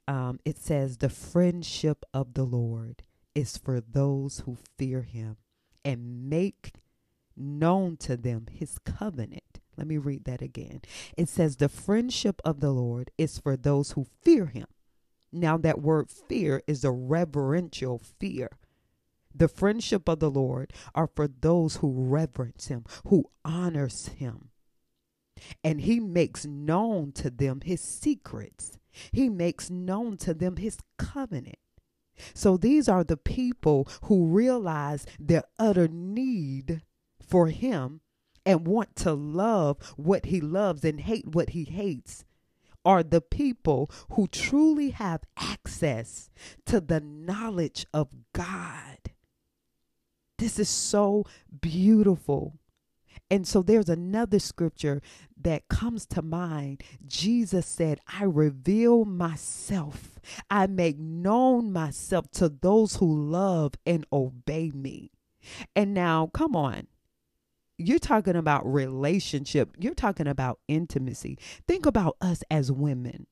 Um, 0.09 0.41
it 0.45 0.59
says, 0.59 0.99
The 0.99 1.09
friendship 1.09 2.05
of 2.13 2.35
the 2.35 2.45
Lord 2.45 3.03
is 3.35 3.57
for 3.57 3.81
those 3.81 4.41
who 4.41 4.59
fear 4.77 5.03
him 5.03 5.37
and 5.85 6.29
make 6.29 6.73
known 7.37 7.97
to 7.99 8.17
them 8.17 8.47
his 8.51 8.79
covenant. 8.79 9.52
Let 9.77 9.87
me 9.87 9.99
read 9.99 10.25
that 10.25 10.43
again. 10.43 10.83
It 11.17 11.29
says, 11.29 11.57
The 11.57 11.69
friendship 11.69 12.41
of 12.45 12.61
the 12.61 12.71
Lord 12.71 13.11
is 13.17 13.39
for 13.39 13.57
those 13.57 13.93
who 13.93 14.07
fear 14.23 14.47
him. 14.47 14.67
Now, 15.33 15.57
that 15.59 15.81
word 15.81 16.11
fear 16.11 16.63
is 16.67 16.85
a 16.85 16.91
reverential 16.91 17.99
fear. 17.99 18.51
The 19.35 19.49
friendship 19.49 20.09
of 20.09 20.21
the 20.21 20.31
Lord 20.31 20.73
are 20.95 21.07
for 21.07 21.27
those 21.27 21.77
who 21.77 21.91
reverence 21.91 22.67
him, 22.67 22.85
who 23.07 23.31
honors 23.45 24.09
him. 24.09 24.51
And 25.65 25.81
he 25.81 26.01
makes 26.01 26.45
known 26.45 27.13
to 27.13 27.31
them 27.31 27.63
his 27.65 27.81
secrets. 27.81 28.79
He 29.11 29.31
makes 29.31 29.71
known 29.71 30.19
to 30.19 30.35
them 30.35 30.57
his 30.57 30.79
covenant. 30.99 31.57
So 32.35 32.59
these 32.59 32.89
are 32.89 33.05
the 33.05 33.17
people 33.17 33.89
who 34.05 34.27
realize 34.27 35.07
their 35.19 35.45
utter 35.59 35.89
need 35.89 36.83
for 37.27 37.49
him 37.49 38.03
and 38.45 38.67
want 38.67 38.97
to 38.97 39.13
love 39.13 39.95
what 39.97 40.27
he 40.27 40.41
loves 40.41 40.85
and 40.85 41.01
hate 41.01 41.29
what 41.35 41.51
he 41.51 41.65
hates 41.65 42.25
are 42.85 43.03
the 43.03 43.21
people 43.21 43.91
who 44.13 44.27
truly 44.27 44.91
have 44.91 45.23
access 45.37 46.31
to 46.67 46.81
the 46.81 47.01
knowledge 47.01 47.87
of 47.95 48.09
God. 48.33 48.99
This 50.39 50.59
is 50.59 50.69
so 50.69 51.25
beautiful. 51.61 52.59
And 53.31 53.47
so 53.47 53.63
there's 53.63 53.89
another 53.89 54.39
scripture 54.39 55.01
that 55.41 55.69
comes 55.69 56.05
to 56.07 56.23
mind. 56.23 56.83
Jesus 57.07 57.67
said, 57.67 58.01
I 58.07 58.25
reveal 58.25 59.05
myself, 59.05 60.19
I 60.51 60.67
make 60.67 60.99
known 60.99 61.73
myself 61.73 62.31
to 62.33 62.49
those 62.49 62.97
who 62.97 63.31
love 63.31 63.75
and 63.87 64.05
obey 64.13 64.71
me. 64.75 65.13
And 65.75 65.95
now, 65.95 66.31
come 66.33 66.55
on 66.55 66.89
you're 67.79 67.99
talking 67.99 68.37
about 68.37 68.71
relationship, 68.71 69.77
you're 69.79 69.95
talking 69.95 70.27
about 70.27 70.61
intimacy. 70.69 71.39
Think 71.67 71.87
about 71.87 72.17
us 72.21 72.43
as 72.51 72.71
women. 72.71 73.27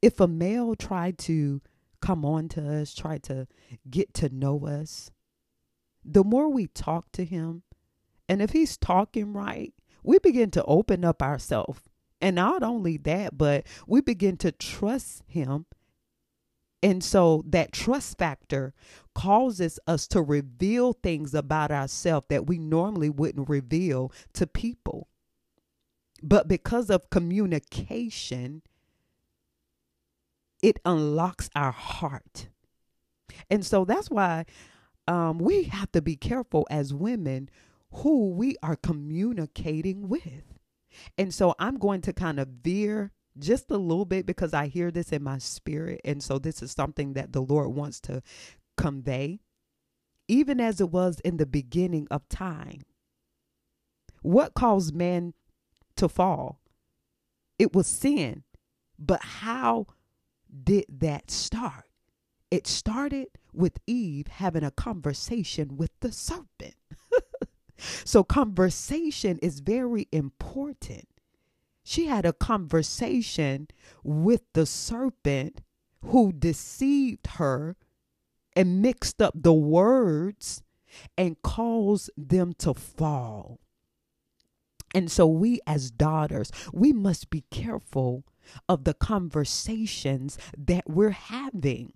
If 0.00 0.20
a 0.20 0.28
male 0.28 0.74
tried 0.74 1.18
to 1.18 1.60
come 2.00 2.24
on 2.24 2.48
to 2.50 2.80
us, 2.80 2.94
try 2.94 3.18
to 3.18 3.46
get 3.88 4.12
to 4.14 4.28
know 4.28 4.66
us, 4.66 5.10
the 6.04 6.24
more 6.24 6.48
we 6.48 6.66
talk 6.66 7.12
to 7.12 7.24
him, 7.24 7.62
and 8.28 8.42
if 8.42 8.50
he's 8.50 8.76
talking 8.76 9.32
right, 9.32 9.72
we 10.02 10.18
begin 10.18 10.50
to 10.52 10.64
open 10.64 11.04
up 11.04 11.22
ourselves. 11.22 11.82
And 12.20 12.36
not 12.36 12.62
only 12.62 12.96
that, 12.98 13.36
but 13.36 13.66
we 13.86 14.00
begin 14.00 14.36
to 14.38 14.52
trust 14.52 15.22
him 15.26 15.66
and 16.82 17.02
so 17.04 17.44
that 17.46 17.72
trust 17.72 18.18
factor 18.18 18.74
causes 19.14 19.78
us 19.86 20.08
to 20.08 20.20
reveal 20.20 20.92
things 20.92 21.32
about 21.32 21.70
ourselves 21.70 22.26
that 22.28 22.46
we 22.46 22.58
normally 22.58 23.08
wouldn't 23.08 23.48
reveal 23.48 24.12
to 24.32 24.46
people. 24.46 25.08
But 26.22 26.48
because 26.48 26.90
of 26.90 27.10
communication, 27.10 28.62
it 30.62 30.78
unlocks 30.84 31.50
our 31.54 31.72
heart. 31.72 32.48
And 33.50 33.64
so 33.64 33.84
that's 33.84 34.10
why 34.10 34.44
um, 35.06 35.38
we 35.38 35.64
have 35.64 35.90
to 35.92 36.02
be 36.02 36.16
careful 36.16 36.66
as 36.70 36.94
women 36.94 37.48
who 37.92 38.30
we 38.30 38.56
are 38.62 38.76
communicating 38.76 40.08
with. 40.08 40.58
And 41.18 41.32
so 41.32 41.54
I'm 41.58 41.78
going 41.78 42.00
to 42.02 42.12
kind 42.12 42.38
of 42.38 42.48
veer 42.48 43.12
just 43.38 43.70
a 43.70 43.76
little 43.76 44.04
bit 44.04 44.26
because 44.26 44.52
I 44.52 44.66
hear 44.66 44.90
this 44.90 45.12
in 45.12 45.22
my 45.22 45.38
spirit. 45.38 46.00
And 46.04 46.22
so 46.22 46.38
this 46.38 46.62
is 46.62 46.72
something 46.72 47.14
that 47.14 47.32
the 47.32 47.42
Lord 47.42 47.74
wants 47.74 48.00
to 48.02 48.22
convey, 48.76 49.40
even 50.28 50.60
as 50.60 50.80
it 50.80 50.90
was 50.90 51.20
in 51.20 51.36
the 51.36 51.46
beginning 51.46 52.08
of 52.10 52.28
time. 52.28 52.82
What 54.22 54.54
caused 54.54 54.94
man 54.94 55.34
to 55.96 56.08
fall? 56.08 56.60
It 57.58 57.74
was 57.74 57.86
sin. 57.86 58.44
But 58.98 59.22
how 59.22 59.86
did 60.64 60.84
that 60.88 61.30
start? 61.30 61.86
It 62.50 62.66
started 62.66 63.28
with 63.52 63.78
Eve 63.86 64.26
having 64.26 64.62
a 64.62 64.70
conversation 64.70 65.76
with 65.76 65.90
the 66.00 66.12
serpent. 66.12 66.74
so, 68.04 68.22
conversation 68.22 69.38
is 69.40 69.60
very 69.60 70.06
important. 70.12 71.08
She 71.84 72.06
had 72.06 72.24
a 72.24 72.32
conversation 72.32 73.68
with 74.02 74.42
the 74.52 74.66
serpent 74.66 75.62
who 76.04 76.32
deceived 76.32 77.26
her 77.38 77.76
and 78.54 78.82
mixed 78.82 79.20
up 79.22 79.34
the 79.34 79.52
words 79.52 80.62
and 81.16 81.40
caused 81.42 82.10
them 82.16 82.52
to 82.58 82.74
fall. 82.74 83.60
And 84.94 85.10
so, 85.10 85.26
we 85.26 85.60
as 85.66 85.90
daughters, 85.90 86.52
we 86.72 86.92
must 86.92 87.30
be 87.30 87.44
careful 87.50 88.24
of 88.68 88.84
the 88.84 88.94
conversations 88.94 90.38
that 90.56 90.88
we're 90.88 91.10
having. 91.10 91.94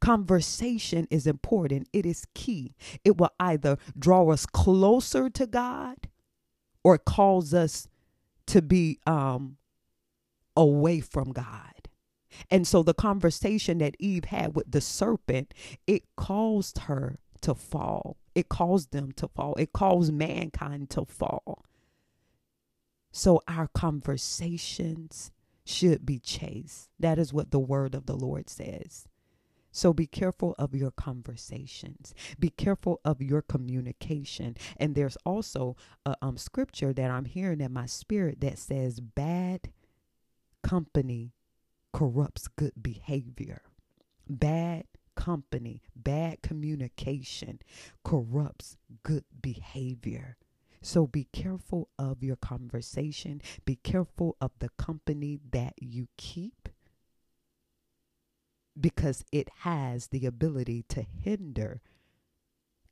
Conversation 0.00 1.06
is 1.10 1.26
important, 1.26 1.88
it 1.92 2.04
is 2.04 2.26
key. 2.34 2.74
It 3.04 3.16
will 3.16 3.30
either 3.40 3.78
draw 3.98 4.30
us 4.30 4.46
closer 4.46 5.30
to 5.30 5.46
God 5.46 6.08
or 6.82 6.98
cause 6.98 7.54
us 7.54 7.88
to 8.46 8.62
be 8.62 8.98
um, 9.06 9.56
away 10.56 11.00
from 11.00 11.32
God. 11.32 11.88
And 12.50 12.66
so 12.66 12.82
the 12.82 12.94
conversation 12.94 13.78
that 13.78 13.96
Eve 13.98 14.26
had 14.26 14.54
with 14.54 14.70
the 14.70 14.80
serpent, 14.80 15.54
it 15.86 16.02
caused 16.16 16.78
her 16.80 17.18
to 17.42 17.54
fall. 17.54 18.16
It 18.34 18.48
caused 18.48 18.90
them 18.90 19.12
to 19.12 19.28
fall. 19.28 19.54
It 19.56 19.72
caused 19.72 20.12
mankind 20.12 20.90
to 20.90 21.04
fall. 21.04 21.64
So 23.12 23.42
our 23.46 23.68
conversations 23.68 25.30
should 25.64 26.04
be 26.04 26.18
chaste. 26.18 26.88
That 26.98 27.18
is 27.18 27.32
what 27.32 27.50
the 27.52 27.60
word 27.60 27.94
of 27.94 28.06
the 28.06 28.16
Lord 28.16 28.50
says. 28.50 29.06
So 29.74 29.92
be 29.92 30.06
careful 30.06 30.54
of 30.56 30.72
your 30.72 30.92
conversations. 30.92 32.14
Be 32.38 32.48
careful 32.48 33.00
of 33.04 33.20
your 33.20 33.42
communication. 33.42 34.56
And 34.76 34.94
there's 34.94 35.16
also 35.26 35.76
a 36.06 36.14
um, 36.22 36.36
scripture 36.36 36.92
that 36.92 37.10
I'm 37.10 37.24
hearing 37.24 37.60
in 37.60 37.72
my 37.72 37.86
spirit 37.86 38.40
that 38.40 38.56
says, 38.60 39.00
bad 39.00 39.72
company 40.62 41.32
corrupts 41.92 42.46
good 42.46 42.74
behavior. 42.80 43.62
Bad 44.30 44.84
company, 45.16 45.82
bad 45.96 46.40
communication 46.40 47.58
corrupts 48.04 48.76
good 49.02 49.24
behavior. 49.42 50.36
So 50.82 51.08
be 51.08 51.24
careful 51.32 51.88
of 51.98 52.22
your 52.22 52.36
conversation. 52.36 53.42
Be 53.64 53.74
careful 53.74 54.36
of 54.40 54.52
the 54.60 54.68
company 54.78 55.40
that 55.50 55.74
you 55.78 56.06
keep 56.16 56.68
because 58.78 59.24
it 59.32 59.48
has 59.60 60.08
the 60.08 60.26
ability 60.26 60.84
to 60.88 61.02
hinder 61.02 61.80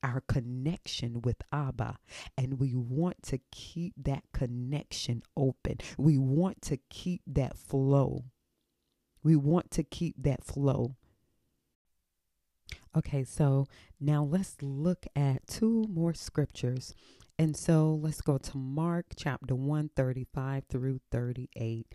our 0.03 0.21
connection 0.21 1.23
with 1.23 1.43
Abba. 1.53 1.99
And 2.37 2.59
we 2.59 2.75
want 2.75 3.23
to 3.25 3.39
keep 3.51 3.95
that 3.97 4.25
connection 4.33 5.23
open. 5.37 5.79
We 5.97 6.19
want 6.19 6.63
to 6.63 6.79
keep 6.91 7.23
that 7.27 7.57
flow. 7.57 8.25
We 9.23 9.37
want 9.37 9.71
to 9.73 9.85
keep 9.85 10.17
that 10.23 10.45
flow. 10.45 10.97
Okay, 12.97 13.25
so 13.25 13.67
now 14.01 14.23
let's 14.23 14.57
look 14.61 15.07
at 15.17 15.47
two 15.47 15.87
more 15.89 16.13
scriptures 16.13 16.95
and 17.39 17.57
so 17.57 17.99
let's 18.01 18.21
go 18.21 18.39
to 18.39 18.57
Mark 18.57 19.07
chapter 19.17 19.55
1, 19.55 19.91
35 19.97 20.65
through 20.69 21.01
38. 21.11 21.87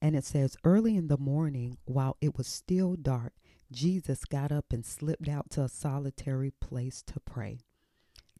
And 0.00 0.16
it 0.16 0.24
says, 0.24 0.56
Early 0.64 0.96
in 0.96 1.08
the 1.08 1.18
morning, 1.18 1.76
while 1.84 2.16
it 2.20 2.36
was 2.36 2.46
still 2.46 2.96
dark, 2.96 3.34
Jesus 3.70 4.24
got 4.24 4.50
up 4.50 4.72
and 4.72 4.84
slipped 4.84 5.28
out 5.28 5.50
to 5.50 5.62
a 5.62 5.68
solitary 5.68 6.50
place 6.50 7.02
to 7.02 7.20
pray. 7.20 7.58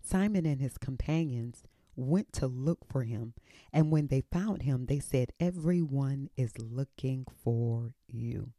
Simon 0.02 0.46
and 0.46 0.60
his 0.60 0.78
companions 0.78 1.62
went 1.94 2.32
to 2.32 2.46
look 2.46 2.80
for 2.90 3.04
him. 3.04 3.34
And 3.72 3.90
when 3.90 4.06
they 4.06 4.22
found 4.32 4.62
him, 4.62 4.86
they 4.86 4.98
said, 4.98 5.32
Everyone 5.38 6.30
is 6.36 6.58
looking 6.58 7.26
for 7.44 7.92
you. 8.08 8.50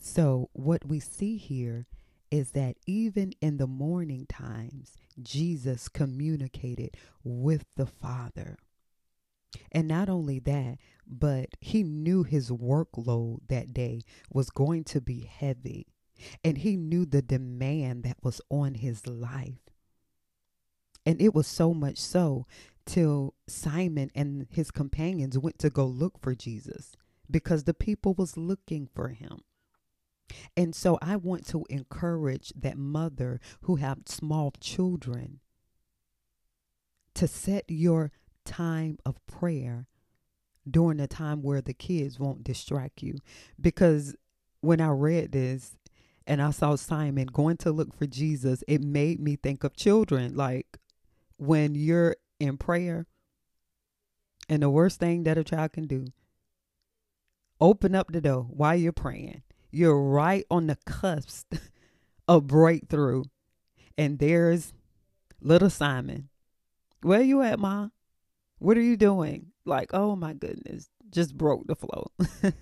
So, 0.00 0.48
what 0.52 0.86
we 0.86 1.00
see 1.00 1.36
here 1.36 1.86
is 2.30 2.52
that 2.52 2.76
even 2.86 3.32
in 3.40 3.56
the 3.56 3.66
morning 3.66 4.26
times, 4.26 4.92
Jesus 5.20 5.88
communicated 5.88 6.96
with 7.24 7.64
the 7.76 7.86
Father. 7.86 8.56
And 9.72 9.88
not 9.88 10.08
only 10.08 10.38
that, 10.40 10.78
but 11.06 11.50
he 11.60 11.82
knew 11.82 12.22
his 12.22 12.50
workload 12.50 13.40
that 13.48 13.72
day 13.72 14.02
was 14.30 14.50
going 14.50 14.84
to 14.84 15.00
be 15.00 15.20
heavy. 15.20 15.86
And 16.44 16.58
he 16.58 16.76
knew 16.76 17.06
the 17.06 17.22
demand 17.22 18.02
that 18.04 18.18
was 18.22 18.40
on 18.50 18.74
his 18.74 19.06
life. 19.06 19.70
And 21.06 21.20
it 21.22 21.34
was 21.34 21.46
so 21.46 21.72
much 21.72 21.98
so 21.98 22.46
till 22.84 23.34
Simon 23.46 24.10
and 24.14 24.46
his 24.50 24.70
companions 24.70 25.38
went 25.38 25.58
to 25.60 25.70
go 25.70 25.86
look 25.86 26.20
for 26.20 26.34
Jesus 26.34 26.92
because 27.30 27.64
the 27.64 27.74
people 27.74 28.14
was 28.14 28.36
looking 28.36 28.88
for 28.94 29.08
him. 29.08 29.40
And 30.56 30.74
so 30.74 30.98
I 31.00 31.16
want 31.16 31.46
to 31.48 31.64
encourage 31.68 32.52
that 32.56 32.76
mother 32.76 33.40
who 33.62 33.76
have 33.76 33.98
small 34.06 34.52
children 34.60 35.40
to 37.14 37.26
set 37.26 37.64
your 37.68 38.12
time 38.44 38.98
of 39.04 39.24
prayer 39.26 39.86
during 40.70 41.00
a 41.00 41.06
time 41.06 41.42
where 41.42 41.60
the 41.60 41.74
kids 41.74 42.18
won't 42.18 42.44
distract 42.44 43.02
you. 43.02 43.18
Because 43.60 44.14
when 44.60 44.80
I 44.80 44.88
read 44.88 45.32
this 45.32 45.76
and 46.26 46.42
I 46.42 46.50
saw 46.50 46.76
Simon 46.76 47.26
going 47.26 47.56
to 47.58 47.72
look 47.72 47.96
for 47.96 48.06
Jesus, 48.06 48.62
it 48.68 48.82
made 48.82 49.20
me 49.20 49.36
think 49.36 49.64
of 49.64 49.76
children. 49.76 50.36
Like 50.36 50.78
when 51.36 51.74
you're 51.74 52.16
in 52.38 52.56
prayer, 52.56 53.06
and 54.48 54.62
the 54.62 54.70
worst 54.70 54.98
thing 54.98 55.24
that 55.24 55.36
a 55.36 55.44
child 55.44 55.72
can 55.72 55.86
do, 55.86 56.06
open 57.60 57.94
up 57.94 58.10
the 58.10 58.20
door 58.20 58.46
while 58.48 58.76
you're 58.76 58.92
praying 58.92 59.42
you're 59.70 60.00
right 60.00 60.44
on 60.50 60.66
the 60.66 60.78
cusp 60.86 61.54
of 62.28 62.46
breakthrough. 62.46 63.24
And 63.96 64.18
there's 64.18 64.72
little 65.40 65.70
Simon. 65.70 66.28
Where 67.02 67.22
you 67.22 67.42
at, 67.42 67.58
Ma? 67.58 67.88
What 68.58 68.76
are 68.76 68.82
you 68.82 68.96
doing? 68.96 69.52
Like, 69.64 69.90
oh 69.92 70.16
my 70.16 70.32
goodness, 70.32 70.88
just 71.10 71.36
broke 71.36 71.66
the 71.66 71.76
flow. 71.76 72.10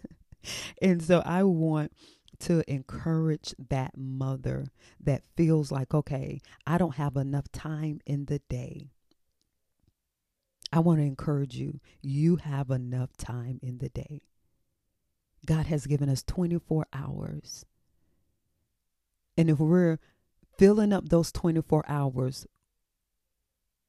and 0.83 1.03
so 1.03 1.23
I 1.25 1.43
want 1.45 1.93
to 2.41 2.71
encourage 2.71 3.55
that 3.71 3.97
mother 3.97 4.67
that 5.01 5.23
feels 5.37 5.73
like, 5.73 5.95
okay, 5.95 6.41
I 6.67 6.79
don't 6.79 6.97
have 6.97 7.17
enough 7.17 7.51
time 7.53 8.01
in 8.07 8.27
the 8.27 8.41
day. 8.51 8.91
I 10.73 10.81
want 10.81 10.99
to 10.99 11.05
encourage 11.05 11.55
you, 11.55 11.81
you 12.03 12.37
have 12.37 12.71
enough 12.71 13.17
time 13.17 13.61
in 13.63 13.79
the 13.79 13.89
day. 13.89 14.23
God 15.47 15.67
has 15.67 15.87
given 15.87 16.09
us 16.09 16.23
24 16.23 16.87
hours. 16.93 17.65
And 19.37 19.49
if 19.49 19.59
we're 19.59 19.99
filling 20.59 20.93
up 20.93 21.09
those 21.09 21.31
24 21.33 21.85
hours 21.89 22.47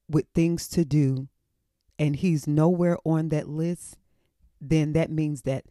with 0.08 0.26
things 0.34 0.68
to 0.68 0.84
do 0.84 1.28
and 1.98 2.16
He's 2.16 2.46
nowhere 2.46 2.98
on 3.04 3.28
that 3.30 3.48
list, 3.48 3.96
then 4.60 4.92
that 4.92 5.10
means 5.10 5.42
that 5.42 5.64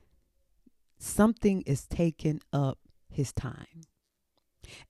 something 0.98 1.62
is 1.62 1.86
taking 1.86 2.42
up 2.52 2.80
His 3.10 3.32
time. 3.32 3.84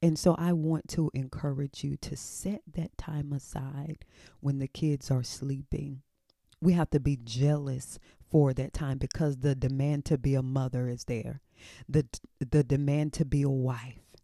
And 0.01 0.17
so 0.17 0.35
I 0.39 0.53
want 0.53 0.87
to 0.89 1.11
encourage 1.13 1.83
you 1.83 1.97
to 1.97 2.15
set 2.15 2.61
that 2.73 2.97
time 2.97 3.31
aside 3.31 4.05
when 4.39 4.57
the 4.57 4.67
kids 4.67 5.11
are 5.11 5.23
sleeping. 5.23 6.01
We 6.59 6.73
have 6.73 6.89
to 6.91 6.99
be 6.99 7.19
jealous 7.23 7.99
for 8.29 8.53
that 8.53 8.73
time 8.73 8.97
because 8.97 9.37
the 9.37 9.55
demand 9.55 10.05
to 10.05 10.17
be 10.17 10.35
a 10.35 10.41
mother 10.41 10.87
is 10.87 11.05
there. 11.05 11.41
The 11.87 12.05
the 12.39 12.63
demand 12.63 13.13
to 13.13 13.25
be 13.25 13.41
a 13.41 13.49
wife, 13.49 14.15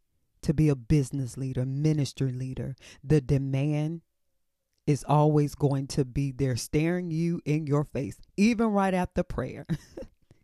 to 0.41 0.53
be 0.53 0.69
a 0.69 0.75
business 0.75 1.37
leader, 1.37 1.65
ministry 1.65 2.31
leader. 2.31 2.75
The 3.03 3.21
demand 3.21 4.01
is 4.85 5.03
always 5.07 5.55
going 5.55 5.87
to 5.87 6.03
be 6.03 6.31
there 6.31 6.57
staring 6.57 7.09
you 7.09 7.41
in 7.45 7.65
your 7.65 7.85
face 7.85 8.19
even 8.35 8.67
right 8.67 8.93
after 8.93 9.23
prayer. 9.23 9.65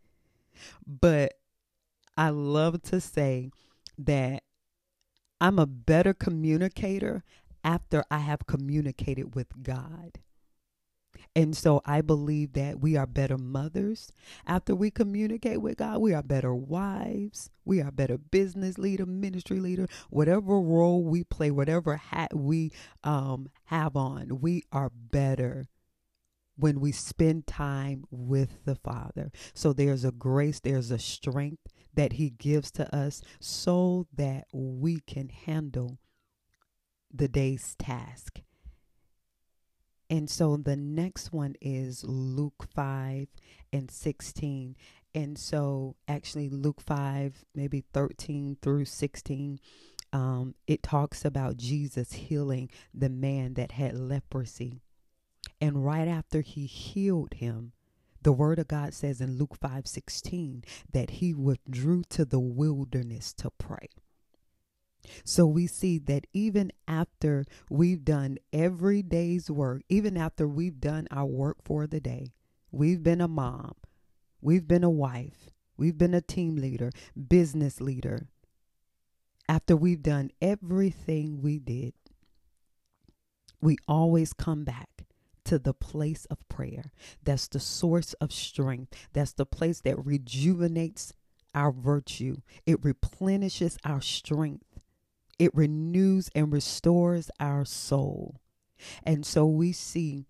but 0.86 1.34
I 2.16 2.30
love 2.30 2.82
to 2.84 3.00
say 3.00 3.50
that 3.98 4.42
I'm 5.40 5.58
a 5.58 5.66
better 5.66 6.14
communicator 6.14 7.24
after 7.62 8.04
I 8.10 8.18
have 8.18 8.46
communicated 8.46 9.34
with 9.34 9.62
God. 9.62 10.18
And 11.34 11.56
so 11.56 11.80
I 11.84 12.00
believe 12.00 12.54
that 12.54 12.80
we 12.80 12.96
are 12.96 13.06
better 13.06 13.38
mothers 13.38 14.10
after 14.46 14.74
we 14.74 14.90
communicate 14.90 15.60
with 15.60 15.78
God. 15.78 15.98
We 15.98 16.12
are 16.12 16.22
better 16.22 16.54
wives. 16.54 17.50
We 17.64 17.80
are 17.80 17.92
better 17.92 18.18
business 18.18 18.78
leader, 18.78 19.06
ministry 19.06 19.60
leader, 19.60 19.86
whatever 20.08 20.60
role 20.60 21.04
we 21.04 21.22
play, 21.22 21.50
whatever 21.50 21.96
hat 21.96 22.34
we 22.34 22.72
um, 23.04 23.48
have 23.66 23.96
on, 23.96 24.40
we 24.40 24.64
are 24.72 24.90
better 24.90 25.66
when 26.56 26.80
we 26.80 26.92
spend 26.92 27.46
time 27.46 28.04
with 28.10 28.64
the 28.64 28.74
Father. 28.74 29.30
So 29.54 29.72
there's 29.72 30.04
a 30.04 30.12
grace, 30.12 30.60
there's 30.60 30.90
a 30.90 30.98
strength 30.98 31.66
that 31.94 32.14
He 32.14 32.30
gives 32.30 32.70
to 32.72 32.94
us 32.94 33.22
so 33.40 34.06
that 34.14 34.44
we 34.52 35.00
can 35.00 35.28
handle 35.28 35.98
the 37.12 37.28
day's 37.28 37.74
task. 37.78 38.40
And 40.10 40.28
so 40.28 40.56
the 40.56 40.76
next 40.76 41.32
one 41.32 41.54
is 41.60 42.02
Luke 42.04 42.66
5 42.74 43.28
and 43.72 43.88
16. 43.88 44.74
And 45.14 45.38
so 45.38 45.94
actually, 46.08 46.48
Luke 46.48 46.80
5, 46.80 47.44
maybe 47.54 47.84
13 47.92 48.58
through 48.60 48.86
16, 48.86 49.60
um, 50.12 50.56
it 50.66 50.82
talks 50.82 51.24
about 51.24 51.56
Jesus 51.56 52.12
healing 52.12 52.70
the 52.92 53.08
man 53.08 53.54
that 53.54 53.72
had 53.72 53.96
leprosy. 53.96 54.80
And 55.60 55.84
right 55.84 56.08
after 56.08 56.40
he 56.40 56.66
healed 56.66 57.34
him, 57.34 57.72
the 58.22 58.32
word 58.32 58.58
of 58.58 58.68
God 58.68 58.92
says 58.92 59.20
in 59.20 59.38
Luke 59.38 59.56
5 59.56 59.86
16 59.86 60.64
that 60.92 61.10
he 61.10 61.32
withdrew 61.32 62.02
to 62.10 62.24
the 62.24 62.40
wilderness 62.40 63.32
to 63.34 63.50
pray. 63.50 63.88
So 65.24 65.46
we 65.46 65.66
see 65.66 65.98
that 65.98 66.26
even 66.32 66.72
after 66.86 67.44
we've 67.68 68.04
done 68.04 68.38
every 68.52 69.02
day's 69.02 69.50
work, 69.50 69.82
even 69.88 70.16
after 70.16 70.46
we've 70.46 70.80
done 70.80 71.08
our 71.10 71.26
work 71.26 71.58
for 71.64 71.86
the 71.86 72.00
day, 72.00 72.32
we've 72.70 73.02
been 73.02 73.20
a 73.20 73.28
mom, 73.28 73.74
we've 74.40 74.68
been 74.68 74.84
a 74.84 74.90
wife, 74.90 75.50
we've 75.76 75.98
been 75.98 76.14
a 76.14 76.20
team 76.20 76.56
leader, 76.56 76.90
business 77.28 77.80
leader. 77.80 78.28
After 79.48 79.74
we've 79.76 80.02
done 80.02 80.30
everything 80.40 81.42
we 81.42 81.58
did, 81.58 81.94
we 83.60 83.76
always 83.88 84.32
come 84.32 84.64
back 84.64 85.06
to 85.44 85.58
the 85.58 85.74
place 85.74 86.26
of 86.26 86.48
prayer. 86.48 86.92
That's 87.24 87.48
the 87.48 87.60
source 87.60 88.12
of 88.14 88.32
strength. 88.32 88.94
That's 89.12 89.32
the 89.32 89.46
place 89.46 89.80
that 89.80 90.04
rejuvenates 90.04 91.12
our 91.54 91.72
virtue. 91.72 92.36
It 92.66 92.84
replenishes 92.84 93.76
our 93.84 94.00
strength 94.00 94.69
it 95.40 95.50
renews 95.54 96.28
and 96.34 96.52
restores 96.52 97.30
our 97.40 97.64
soul. 97.64 98.40
And 99.02 99.24
so 99.24 99.46
we 99.46 99.72
see 99.72 100.26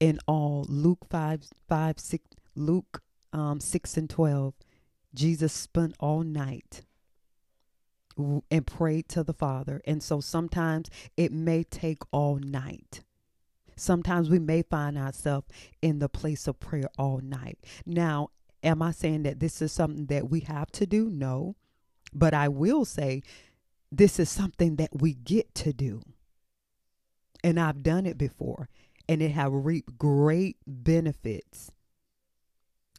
in 0.00 0.18
all 0.26 0.64
Luke 0.68 1.06
5, 1.10 1.44
5 1.68 2.00
6, 2.00 2.24
Luke 2.56 3.02
um, 3.32 3.60
6 3.60 3.96
and 3.98 4.08
12, 4.08 4.54
Jesus 5.14 5.52
spent 5.52 5.94
all 6.00 6.22
night 6.22 6.82
and 8.50 8.66
prayed 8.66 9.08
to 9.10 9.22
the 9.22 9.34
Father. 9.34 9.82
And 9.86 10.02
so 10.02 10.20
sometimes 10.20 10.88
it 11.16 11.30
may 11.30 11.64
take 11.64 11.98
all 12.10 12.36
night. 12.36 13.02
Sometimes 13.76 14.30
we 14.30 14.38
may 14.38 14.62
find 14.62 14.96
ourselves 14.96 15.48
in 15.82 15.98
the 15.98 16.08
place 16.08 16.46
of 16.46 16.58
prayer 16.58 16.88
all 16.96 17.18
night. 17.18 17.58
Now, 17.84 18.30
am 18.62 18.80
I 18.80 18.92
saying 18.92 19.24
that 19.24 19.40
this 19.40 19.60
is 19.60 19.72
something 19.72 20.06
that 20.06 20.30
we 20.30 20.40
have 20.40 20.70
to 20.72 20.86
do? 20.86 21.10
No. 21.10 21.56
But 22.14 22.32
I 22.32 22.48
will 22.48 22.84
say 22.84 23.22
this 23.98 24.18
is 24.18 24.28
something 24.28 24.76
that 24.76 24.90
we 25.00 25.14
get 25.14 25.54
to 25.56 25.72
do. 25.72 26.02
And 27.42 27.60
I've 27.60 27.82
done 27.82 28.06
it 28.06 28.18
before 28.18 28.68
and 29.08 29.22
it 29.22 29.30
have 29.30 29.52
reaped 29.52 29.98
great 29.98 30.56
benefits. 30.66 31.70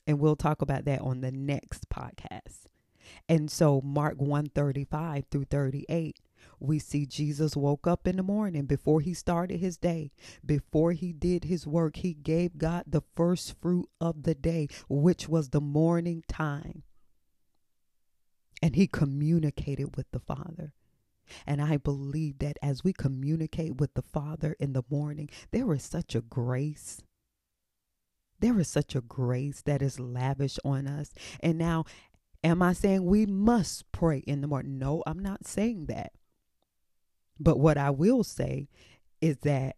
And 0.08 0.20
we'll 0.20 0.36
talk 0.36 0.62
about 0.62 0.86
that 0.86 1.02
on 1.02 1.22
the 1.22 1.32
next 1.32 1.90
podcast. 1.90 2.68
And 3.28 3.50
so 3.50 3.82
Mark 3.82 4.20
135 4.20 5.26
through 5.32 5.46
38, 5.46 6.20
we 6.60 6.80
see 6.80 7.06
Jesus 7.06 7.56
woke 7.56 7.88
up 7.88 8.08
in 8.08 8.18
the 8.18 8.24
morning 8.24 8.66
before 8.66 9.02
he 9.02 9.14
started 9.14 9.60
his 9.60 9.78
day. 9.78 10.12
Before 10.46 10.92
he 10.92 11.12
did 11.12 11.46
his 11.46 11.66
work, 11.66 11.98
he 11.98 12.14
gave 12.14 12.58
God 12.58 12.84
the 12.88 13.04
first 13.16 13.60
fruit 13.60 13.90
of 14.00 14.24
the 14.24 14.36
day, 14.36 14.68
which 14.88 15.28
was 15.28 15.50
the 15.50 15.62
morning 15.62 16.24
time. 16.28 16.84
And 18.62 18.76
he 18.76 18.88
communicated 18.88 19.98
with 19.98 20.10
the 20.12 20.20
Father. 20.20 20.74
And 21.46 21.62
I 21.62 21.78
believe 21.78 22.40
that 22.40 22.58
as 22.62 22.84
we 22.84 22.94
communicate 22.94 23.78
with 23.78 23.94
the 23.94 24.02
Father 24.02 24.56
in 24.60 24.74
the 24.74 24.84
morning, 24.90 25.30
there 25.52 25.72
is 25.74 25.84
such 25.84 26.16
a 26.16 26.22
grace. 26.22 27.02
There 28.40 28.60
is 28.60 28.68
such 28.68 28.96
a 28.96 29.02
grace 29.02 29.62
that 29.62 29.82
is 29.82 30.00
lavish 30.00 30.60
on 30.64 30.88
us. 30.88 31.14
And 31.40 31.58
now, 31.58 31.86
am 32.44 32.62
I 32.62 32.74
saying 32.74 33.06
we 33.06 33.26
must 33.26 33.92
pray 33.92 34.20
in 34.20 34.42
the 34.42 34.48
morning? 34.48 34.78
No, 34.78 35.04
I'm 35.08 35.20
not 35.20 35.48
saying 35.48 35.86
that. 35.88 36.12
But 37.40 37.60
what 37.60 37.78
I 37.78 37.90
will 37.90 38.24
say 38.24 38.70
is 39.22 39.38
that 39.40 39.78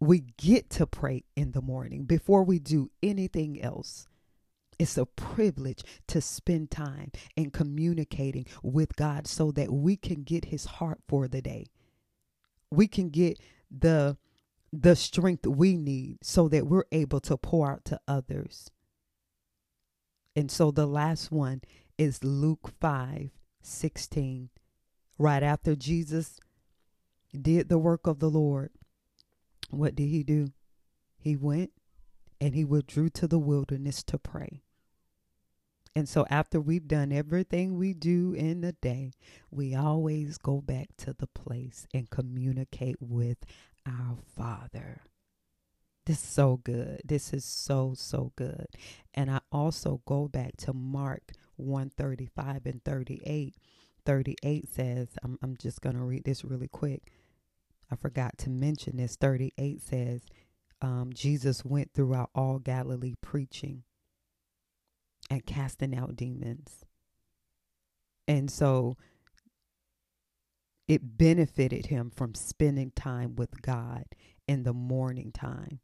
we 0.00 0.20
get 0.36 0.70
to 0.70 0.86
pray 0.86 1.24
in 1.36 1.52
the 1.52 1.62
morning 1.62 2.04
before 2.04 2.44
we 2.44 2.58
do 2.58 2.90
anything 3.02 3.62
else. 3.62 4.06
It's 4.78 4.98
a 4.98 5.06
privilege 5.06 5.82
to 6.08 6.20
spend 6.20 6.70
time 6.70 7.12
in 7.36 7.50
communicating 7.50 8.46
with 8.62 8.96
God 8.96 9.26
so 9.26 9.50
that 9.52 9.72
we 9.72 9.96
can 9.96 10.22
get 10.22 10.46
his 10.46 10.64
heart 10.64 11.00
for 11.08 11.28
the 11.28 11.42
day. 11.42 11.66
We 12.70 12.88
can 12.88 13.08
get 13.08 13.38
the 13.70 14.16
the 14.72 14.96
strength 14.96 15.46
we 15.46 15.76
need 15.76 16.18
so 16.20 16.48
that 16.48 16.66
we're 16.66 16.84
able 16.90 17.20
to 17.20 17.36
pour 17.36 17.70
out 17.70 17.84
to 17.84 18.00
others. 18.08 18.70
And 20.34 20.50
so 20.50 20.72
the 20.72 20.86
last 20.86 21.30
one 21.30 21.62
is 21.96 22.24
Luke 22.24 22.72
5 22.80 23.30
16. 23.62 24.50
Right 25.16 25.42
after 25.44 25.76
Jesus 25.76 26.40
did 27.40 27.68
the 27.68 27.78
work 27.78 28.06
of 28.06 28.18
the 28.18 28.28
Lord, 28.28 28.70
what 29.70 29.94
did 29.94 30.08
he 30.08 30.24
do? 30.24 30.52
He 31.18 31.36
went 31.36 31.70
and 32.40 32.54
he 32.54 32.64
withdrew 32.64 33.10
to 33.10 33.28
the 33.28 33.38
wilderness 33.38 34.02
to 34.02 34.18
pray. 34.18 34.63
And 35.96 36.08
so 36.08 36.26
after 36.28 36.60
we've 36.60 36.88
done 36.88 37.12
everything 37.12 37.76
we 37.76 37.94
do 37.94 38.32
in 38.32 38.62
the 38.62 38.72
day, 38.72 39.12
we 39.50 39.74
always 39.74 40.38
go 40.38 40.60
back 40.60 40.88
to 40.98 41.12
the 41.12 41.28
place 41.28 41.86
and 41.94 42.10
communicate 42.10 42.96
with 43.00 43.38
our 43.86 44.16
Father. 44.36 45.02
This 46.04 46.22
is 46.22 46.28
so 46.28 46.60
good. 46.62 47.00
This 47.04 47.32
is 47.32 47.44
so, 47.44 47.94
so 47.96 48.32
good. 48.36 48.66
And 49.14 49.30
I 49.30 49.40
also 49.52 50.02
go 50.04 50.26
back 50.26 50.56
to 50.58 50.72
Mark 50.72 51.32
135 51.56 52.66
and 52.66 52.84
38. 52.84 53.54
38 54.04 54.68
says, 54.68 55.08
I'm, 55.22 55.38
I'm 55.42 55.56
just 55.56 55.80
going 55.80 55.96
to 55.96 56.02
read 56.02 56.24
this 56.24 56.44
really 56.44 56.68
quick. 56.68 57.12
I 57.90 57.96
forgot 57.96 58.36
to 58.38 58.50
mention 58.50 58.96
this. 58.96 59.16
38 59.16 59.80
says, 59.80 60.22
um, 60.82 61.10
Jesus 61.14 61.64
went 61.64 61.94
throughout 61.94 62.30
all 62.34 62.58
Galilee 62.58 63.14
preaching 63.22 63.84
and 65.30 65.46
casting 65.46 65.96
out 65.96 66.16
demons. 66.16 66.84
And 68.26 68.50
so 68.50 68.96
it 70.86 71.16
benefited 71.18 71.86
him 71.86 72.10
from 72.10 72.34
spending 72.34 72.90
time 72.90 73.36
with 73.36 73.62
God 73.62 74.04
in 74.46 74.62
the 74.64 74.74
morning 74.74 75.32
time. 75.32 75.80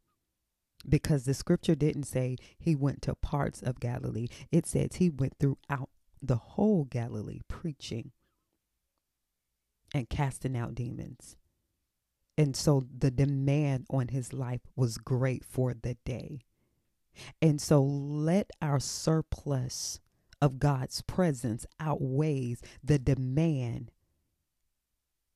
Because 0.87 1.25
the 1.25 1.33
scripture 1.33 1.75
didn't 1.75 2.03
say 2.03 2.37
he 2.57 2.75
went 2.75 3.01
to 3.03 3.13
parts 3.15 3.61
of 3.61 3.79
Galilee, 3.79 4.27
it 4.51 4.65
says 4.65 4.95
he 4.95 5.09
went 5.09 5.35
throughout 5.39 5.89
the 6.21 6.37
whole 6.37 6.85
Galilee 6.85 7.41
preaching 7.47 8.11
and 9.93 10.09
casting 10.09 10.57
out 10.57 10.75
demons. 10.75 11.35
And 12.37 12.55
so 12.55 12.85
the 12.97 13.11
demand 13.11 13.85
on 13.89 14.07
his 14.07 14.33
life 14.33 14.61
was 14.75 14.97
great 14.97 15.45
for 15.45 15.73
the 15.73 15.97
day. 16.05 16.41
And 17.41 17.61
so 17.61 17.81
let 17.81 18.49
our 18.61 18.79
surplus 18.79 19.99
of 20.41 20.59
God's 20.59 21.01
presence 21.01 21.65
outweighs 21.79 22.61
the 22.83 22.97
demand 22.97 23.91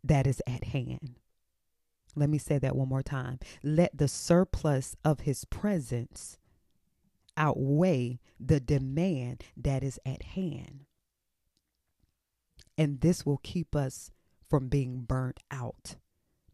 that 0.03 0.25
is 0.27 0.41
at 0.47 0.65
hand. 0.65 1.15
Let 2.15 2.29
me 2.29 2.37
say 2.37 2.57
that 2.59 2.75
one 2.75 2.89
more 2.89 3.03
time. 3.03 3.39
Let 3.61 3.97
the 3.97 4.07
surplus 4.07 4.95
of 5.03 5.21
his 5.21 5.45
presence 5.45 6.37
outweigh 7.37 8.19
the 8.39 8.59
demand 8.59 9.43
that 9.57 9.83
is 9.83 9.99
at 10.05 10.23
hand. 10.23 10.85
And 12.77 13.01
this 13.01 13.25
will 13.25 13.39
keep 13.43 13.75
us 13.75 14.11
from 14.49 14.69
being 14.69 15.01
burnt 15.01 15.39
out 15.51 15.95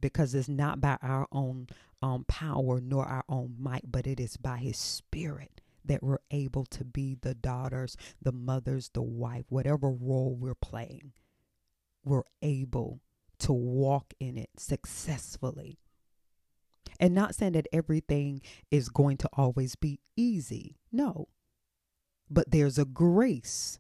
because 0.02 0.36
it's 0.36 0.50
not 0.50 0.82
by 0.82 0.98
our 1.02 1.28
own 1.32 1.68
um, 2.02 2.26
power 2.28 2.82
nor 2.82 3.06
our 3.06 3.24
own 3.30 3.56
might, 3.60 3.92
but 3.92 4.08
it 4.08 4.20
is 4.20 4.38
by 4.38 4.58
His 4.58 4.78
Spirit 4.78 5.62
that 5.86 6.04
we're 6.04 6.20
able 6.30 6.66
to 6.66 6.84
be 6.84 7.18
the 7.22 7.34
daughters, 7.34 7.98
the 8.22 8.32
mothers, 8.32 8.90
the 8.94 9.02
wife, 9.02 9.46
whatever 9.50 9.90
role 9.90 10.36
we're 10.40 10.56
playing. 10.56 11.14
We're 12.04 12.24
able 12.42 13.02
to 13.40 13.54
walk 13.54 14.14
in 14.20 14.38
it 14.38 14.50
successfully. 14.58 15.80
And 17.00 17.16
not 17.16 17.34
saying 17.34 17.54
that 17.54 17.68
everything 17.74 18.42
is 18.70 18.90
going 18.90 19.18
to 19.18 19.30
always 19.34 19.76
be 19.76 20.00
easy. 20.16 20.78
No. 20.92 21.28
But 22.30 22.52
there's 22.52 22.78
a 22.78 22.86
grace. 22.86 23.80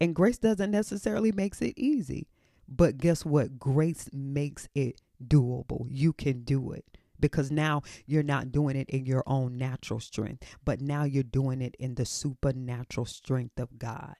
And 0.00 0.14
grace 0.14 0.38
doesn't 0.38 0.70
necessarily 0.70 1.32
makes 1.32 1.62
it 1.62 1.74
easy. 1.76 2.28
But 2.68 2.98
guess 2.98 3.24
what? 3.24 3.58
Grace 3.58 4.08
makes 4.12 4.68
it 4.74 5.00
doable. 5.24 5.86
You 5.88 6.12
can 6.12 6.42
do 6.42 6.72
it 6.72 6.84
because 7.18 7.50
now 7.50 7.82
you're 8.06 8.22
not 8.22 8.50
doing 8.50 8.76
it 8.76 8.88
in 8.88 9.04
your 9.06 9.22
own 9.26 9.56
natural 9.56 10.00
strength, 10.00 10.44
but 10.64 10.80
now 10.80 11.04
you're 11.04 11.22
doing 11.22 11.60
it 11.60 11.74
in 11.78 11.94
the 11.94 12.06
supernatural 12.06 13.06
strength 13.06 13.58
of 13.58 13.78
God. 13.78 14.14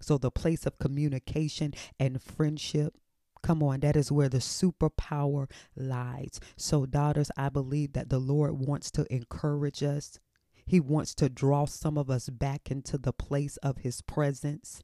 So 0.00 0.16
the 0.16 0.30
place 0.30 0.64
of 0.64 0.78
communication 0.78 1.74
and 1.98 2.22
friendship 2.22 2.96
Come 3.42 3.62
on, 3.62 3.80
that 3.80 3.96
is 3.96 4.12
where 4.12 4.28
the 4.28 4.38
superpower 4.38 5.50
lies. 5.74 6.40
So, 6.56 6.84
daughters, 6.86 7.30
I 7.36 7.48
believe 7.48 7.94
that 7.94 8.10
the 8.10 8.18
Lord 8.18 8.66
wants 8.66 8.90
to 8.92 9.12
encourage 9.12 9.82
us. 9.82 10.18
He 10.66 10.78
wants 10.78 11.14
to 11.16 11.28
draw 11.28 11.64
some 11.64 11.96
of 11.96 12.10
us 12.10 12.28
back 12.28 12.70
into 12.70 12.98
the 12.98 13.12
place 13.12 13.56
of 13.58 13.78
His 13.78 14.02
presence. 14.02 14.82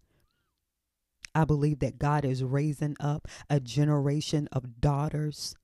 I 1.36 1.44
believe 1.44 1.80
that 1.80 1.98
God 1.98 2.24
is 2.24 2.42
raising 2.42 2.96
up 2.98 3.28
a 3.50 3.60
generation 3.60 4.48
of 4.52 4.80
daughters 4.80 5.54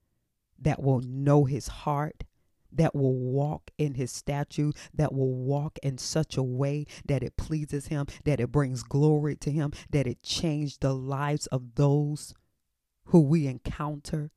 that 0.59 0.83
will 0.83 1.01
know 1.01 1.47
His 1.47 1.67
heart, 1.67 2.25
that 2.71 2.95
will 2.95 3.15
walk 3.17 3.71
in 3.79 3.95
his 3.95 4.13
statue, 4.13 4.73
that 4.93 5.15
will 5.15 5.33
walk 5.35 5.79
in 5.83 5.97
such 5.97 6.37
a 6.37 6.43
way 6.43 6.87
that 7.07 7.23
it 7.23 7.37
pleases 7.37 7.87
him, 7.87 8.07
that 8.25 8.41
it 8.41 8.53
brings 8.53 8.83
glory 8.83 9.37
to 9.37 9.51
him, 9.51 9.73
that 9.91 10.07
it 10.07 10.23
changed 10.23 10.81
the 10.81 10.95
lives 10.95 11.47
of 11.49 11.75
those 11.75 12.35
who 13.07 13.21
we 13.21 13.47
encounter. 13.47 14.31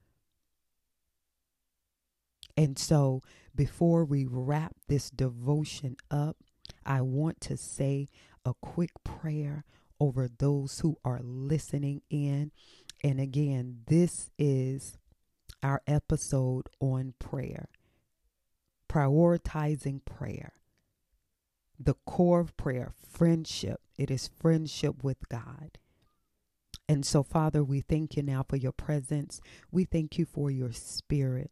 And 2.58 2.78
so, 2.78 3.22
before 3.54 4.04
we 4.04 4.26
wrap 4.26 4.76
this 4.88 5.10
devotion 5.10 5.96
up, 6.12 6.38
I 6.86 7.02
want 7.02 7.42
to 7.42 7.58
say 7.58 8.08
a 8.46 8.54
quick 8.62 8.92
prayer 9.04 9.66
over 10.00 10.28
those 10.28 10.80
who 10.80 10.98
are 11.04 11.20
listening 11.24 12.02
in. 12.10 12.52
And 13.04 13.20
again, 13.20 13.80
this 13.88 14.32
is 14.38 14.98
our 15.62 15.82
episode 15.88 16.68
on 16.80 17.14
prayer, 17.20 17.70
prioritizing 18.90 20.04
prayer. 20.06 20.54
The 21.78 21.96
core 22.06 22.40
of 22.40 22.56
prayer, 22.56 22.94
friendship. 23.10 23.82
It 23.98 24.10
is 24.10 24.30
friendship 24.40 25.04
with 25.04 25.28
God. 25.28 25.78
And 26.88 27.06
so, 27.06 27.24
Father, 27.24 27.64
we 27.64 27.82
thank 27.82 28.16
you 28.16 28.24
now 28.24 28.46
for 28.48 28.56
your 28.56 28.72
presence. 28.72 29.42
We 29.72 29.86
thank 29.86 30.18
you 30.18 30.26
for 30.26 30.52
your 30.52 30.72
spirit. 30.72 31.52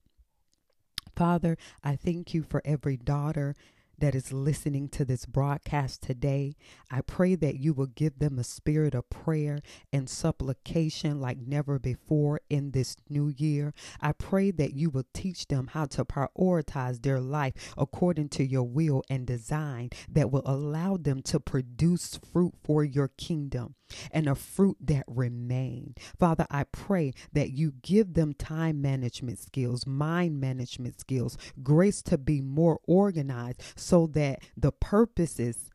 Father, 1.16 1.58
I 1.84 1.96
thank 1.96 2.34
you 2.34 2.44
for 2.44 2.62
every 2.66 2.98
daughter 2.98 3.56
that 4.04 4.16
is 4.16 4.34
listening 4.34 4.90
to 4.90 5.06
this 5.06 5.26
broadcast 5.26 6.02
today. 6.02 6.58
I 6.92 7.00
pray 7.00 7.36
that 7.36 7.62
you 7.62 7.72
will 7.72 7.86
give 7.86 8.20
them 8.20 8.38
a 8.38 8.44
spirit 8.44 8.94
of 8.94 9.10
prayer 9.10 9.60
and 9.94 10.10
supplication 10.10 11.22
like 11.22 11.38
never 11.38 11.80
before 11.80 12.42
in 12.50 12.72
this 12.72 12.98
new 13.08 13.30
year. 13.30 13.74
I 14.02 14.12
pray 14.12 14.52
that 14.52 14.74
you 14.74 14.90
will 14.90 15.06
teach 15.14 15.48
them 15.48 15.68
how 15.68 15.86
to 15.86 16.04
prioritize 16.04 17.02
their 17.02 17.22
life 17.22 17.54
according 17.78 18.28
to 18.30 18.44
your 18.44 18.64
will 18.64 19.04
and 19.10 19.26
design 19.26 19.92
that 20.12 20.30
will 20.30 20.44
allow 20.46 20.98
them 20.98 21.22
to 21.22 21.40
produce 21.40 22.20
fruit 22.34 22.56
for 22.62 22.84
your 22.84 23.08
kingdom 23.08 23.76
and 24.12 24.28
a 24.28 24.36
fruit 24.36 24.78
that 24.82 25.04
remain. 25.08 25.96
Father, 26.18 26.46
I 26.50 26.64
pray 26.66 27.14
that 27.34 27.52
you 27.52 27.74
give 27.82 28.14
them 28.14 28.34
time 28.34 28.82
management 28.82 29.40
skills, 29.40 29.86
mind 29.86 30.40
management 30.40 31.00
skills, 31.00 31.38
grace 31.62 32.02
to 32.04 32.18
be 32.18 32.42
more 32.42 32.80
organized 32.88 33.62
so 33.76 34.08
that 34.08 34.40
the 34.58 34.72
purposes 34.72 35.70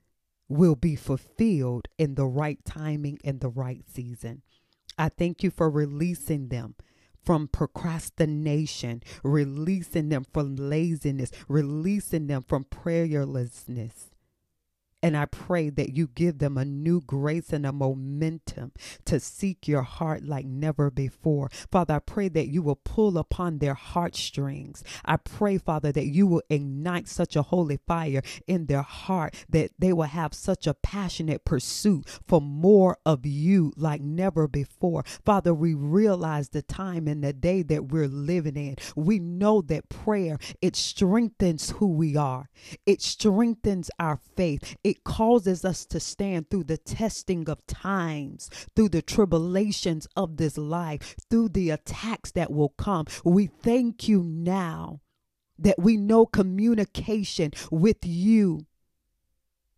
will 0.48 0.76
be 0.76 0.96
fulfilled 0.96 1.88
in 1.98 2.14
the 2.14 2.26
right 2.26 2.64
timing 2.64 3.18
and 3.24 3.40
the 3.40 3.50
right 3.50 3.85
season. 3.87 4.42
I 4.96 5.11
thank 5.11 5.42
you 5.42 5.50
for 5.50 5.70
releasing 5.70 6.48
them 6.48 6.74
from 7.24 7.46
procrastination, 7.48 9.02
releasing 9.22 10.09
them 10.09 10.24
from 10.33 10.57
laziness, 10.57 11.31
releasing 11.46 12.26
them 12.26 12.42
from 12.42 12.64
prayerlessness. 12.64 14.08
And 15.02 15.16
I 15.16 15.26
pray 15.26 15.70
that 15.70 15.96
you 15.96 16.08
give 16.08 16.38
them 16.38 16.58
a 16.58 16.64
new 16.64 17.00
grace 17.00 17.52
and 17.52 17.64
a 17.64 17.72
momentum 17.72 18.72
to 19.04 19.20
seek 19.20 19.68
your 19.68 19.82
heart 19.82 20.24
like 20.24 20.46
never 20.46 20.90
before. 20.90 21.50
Father, 21.70 21.94
I 21.94 21.98
pray 22.00 22.28
that 22.28 22.48
you 22.48 22.62
will 22.62 22.80
pull 22.82 23.16
upon 23.16 23.58
their 23.58 23.74
heartstrings. 23.74 24.82
I 25.04 25.16
pray, 25.16 25.58
Father, 25.58 25.92
that 25.92 26.06
you 26.06 26.26
will 26.26 26.42
ignite 26.50 27.08
such 27.08 27.37
a 27.37 27.42
holy 27.42 27.78
fire 27.87 28.22
in 28.46 28.66
their 28.66 28.82
heart 28.82 29.34
that 29.48 29.70
they 29.78 29.92
will 29.92 30.04
have 30.04 30.34
such 30.34 30.66
a 30.66 30.74
passionate 30.74 31.44
pursuit 31.44 32.04
for 32.26 32.40
more 32.40 32.98
of 33.06 33.24
you 33.24 33.72
like 33.76 34.00
never 34.00 34.48
before. 34.48 35.04
Father, 35.24 35.54
we 35.54 35.74
realize 35.74 36.48
the 36.48 36.62
time 36.62 37.06
and 37.06 37.22
the 37.22 37.32
day 37.32 37.62
that 37.62 37.92
we're 37.92 38.08
living 38.08 38.56
in. 38.56 38.76
We 38.96 39.20
know 39.20 39.62
that 39.62 39.88
prayer, 39.88 40.38
it 40.61 40.74
strengthens 40.74 41.70
who 41.70 41.87
we 41.87 42.16
are. 42.16 42.48
It 42.84 43.00
strengthens 43.00 43.90
our 43.98 44.18
faith. 44.37 44.76
It 44.88 45.05
causes 45.05 45.66
us 45.66 45.85
to 45.85 46.01
stand 46.01 46.48
through 46.48 46.64
the 46.64 46.79
testing 46.79 47.51
of 47.51 47.66
times, 47.66 48.48
through 48.74 48.88
the 48.88 49.03
tribulations 49.03 50.09
of 50.16 50.38
this 50.38 50.57
life, 50.57 51.14
through 51.29 51.51
the 51.51 51.68
attacks 51.68 52.31
that 52.31 52.51
will 52.51 52.70
come. 52.70 53.05
We 53.22 53.48
thank 53.48 54.09
you 54.09 54.22
now 54.22 55.03
that 55.59 55.79
we 55.79 55.98
know 55.98 56.24
communication 56.24 57.53
with 57.70 57.98
you 58.07 58.64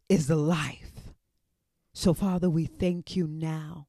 is 0.08 0.30
life. 0.30 0.92
So, 1.92 2.14
Father, 2.14 2.48
we 2.48 2.66
thank 2.66 3.16
you 3.16 3.26
now 3.26 3.88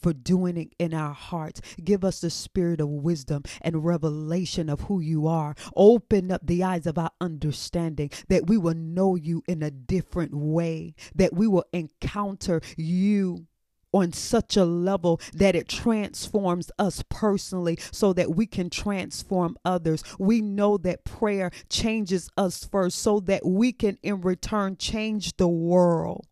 for 0.00 0.12
doing 0.12 0.56
it 0.56 0.74
in 0.78 0.94
our 0.94 1.12
hearts. 1.12 1.60
Give 1.82 2.04
us 2.04 2.20
the 2.20 2.30
spirit 2.30 2.80
of 2.80 2.88
wisdom 2.88 3.42
and 3.60 3.84
revelation 3.84 4.68
of 4.68 4.82
who 4.82 5.00
you 5.00 5.26
are. 5.26 5.54
Open 5.76 6.30
up 6.30 6.46
the 6.46 6.64
eyes 6.64 6.86
of 6.86 6.98
our 6.98 7.10
understanding 7.20 8.10
that 8.28 8.46
we 8.46 8.56
will 8.56 8.74
know 8.74 9.14
you 9.14 9.42
in 9.46 9.62
a 9.62 9.70
different 9.70 10.34
way, 10.34 10.94
that 11.14 11.34
we 11.34 11.46
will 11.46 11.66
encounter 11.72 12.60
you 12.76 13.46
on 13.92 14.12
such 14.12 14.56
a 14.56 14.64
level 14.64 15.20
that 15.32 15.56
it 15.56 15.68
transforms 15.68 16.70
us 16.78 17.02
personally 17.08 17.78
so 17.90 18.12
that 18.12 18.34
we 18.34 18.46
can 18.46 18.70
transform 18.70 19.56
others. 19.64 20.04
We 20.18 20.40
know 20.40 20.76
that 20.78 21.04
prayer 21.04 21.50
changes 21.68 22.30
us 22.36 22.64
first 22.64 22.98
so 22.98 23.20
that 23.20 23.44
we 23.44 23.72
can 23.72 23.98
in 24.02 24.20
return 24.20 24.76
change 24.76 25.36
the 25.36 25.48
world. 25.48 26.26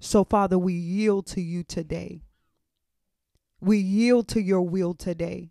So, 0.00 0.24
Father, 0.24 0.58
we 0.58 0.74
yield 0.74 1.26
to 1.28 1.40
you 1.40 1.62
today. 1.62 2.20
We 3.60 3.78
yield 3.78 4.28
to 4.28 4.42
your 4.42 4.62
will 4.62 4.94
today. 4.94 5.50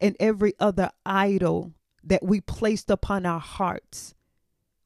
And 0.00 0.16
every 0.18 0.54
other 0.58 0.90
idol 1.06 1.72
that 2.02 2.24
we 2.24 2.40
placed 2.40 2.90
upon 2.90 3.26
our 3.26 3.40
hearts, 3.40 4.14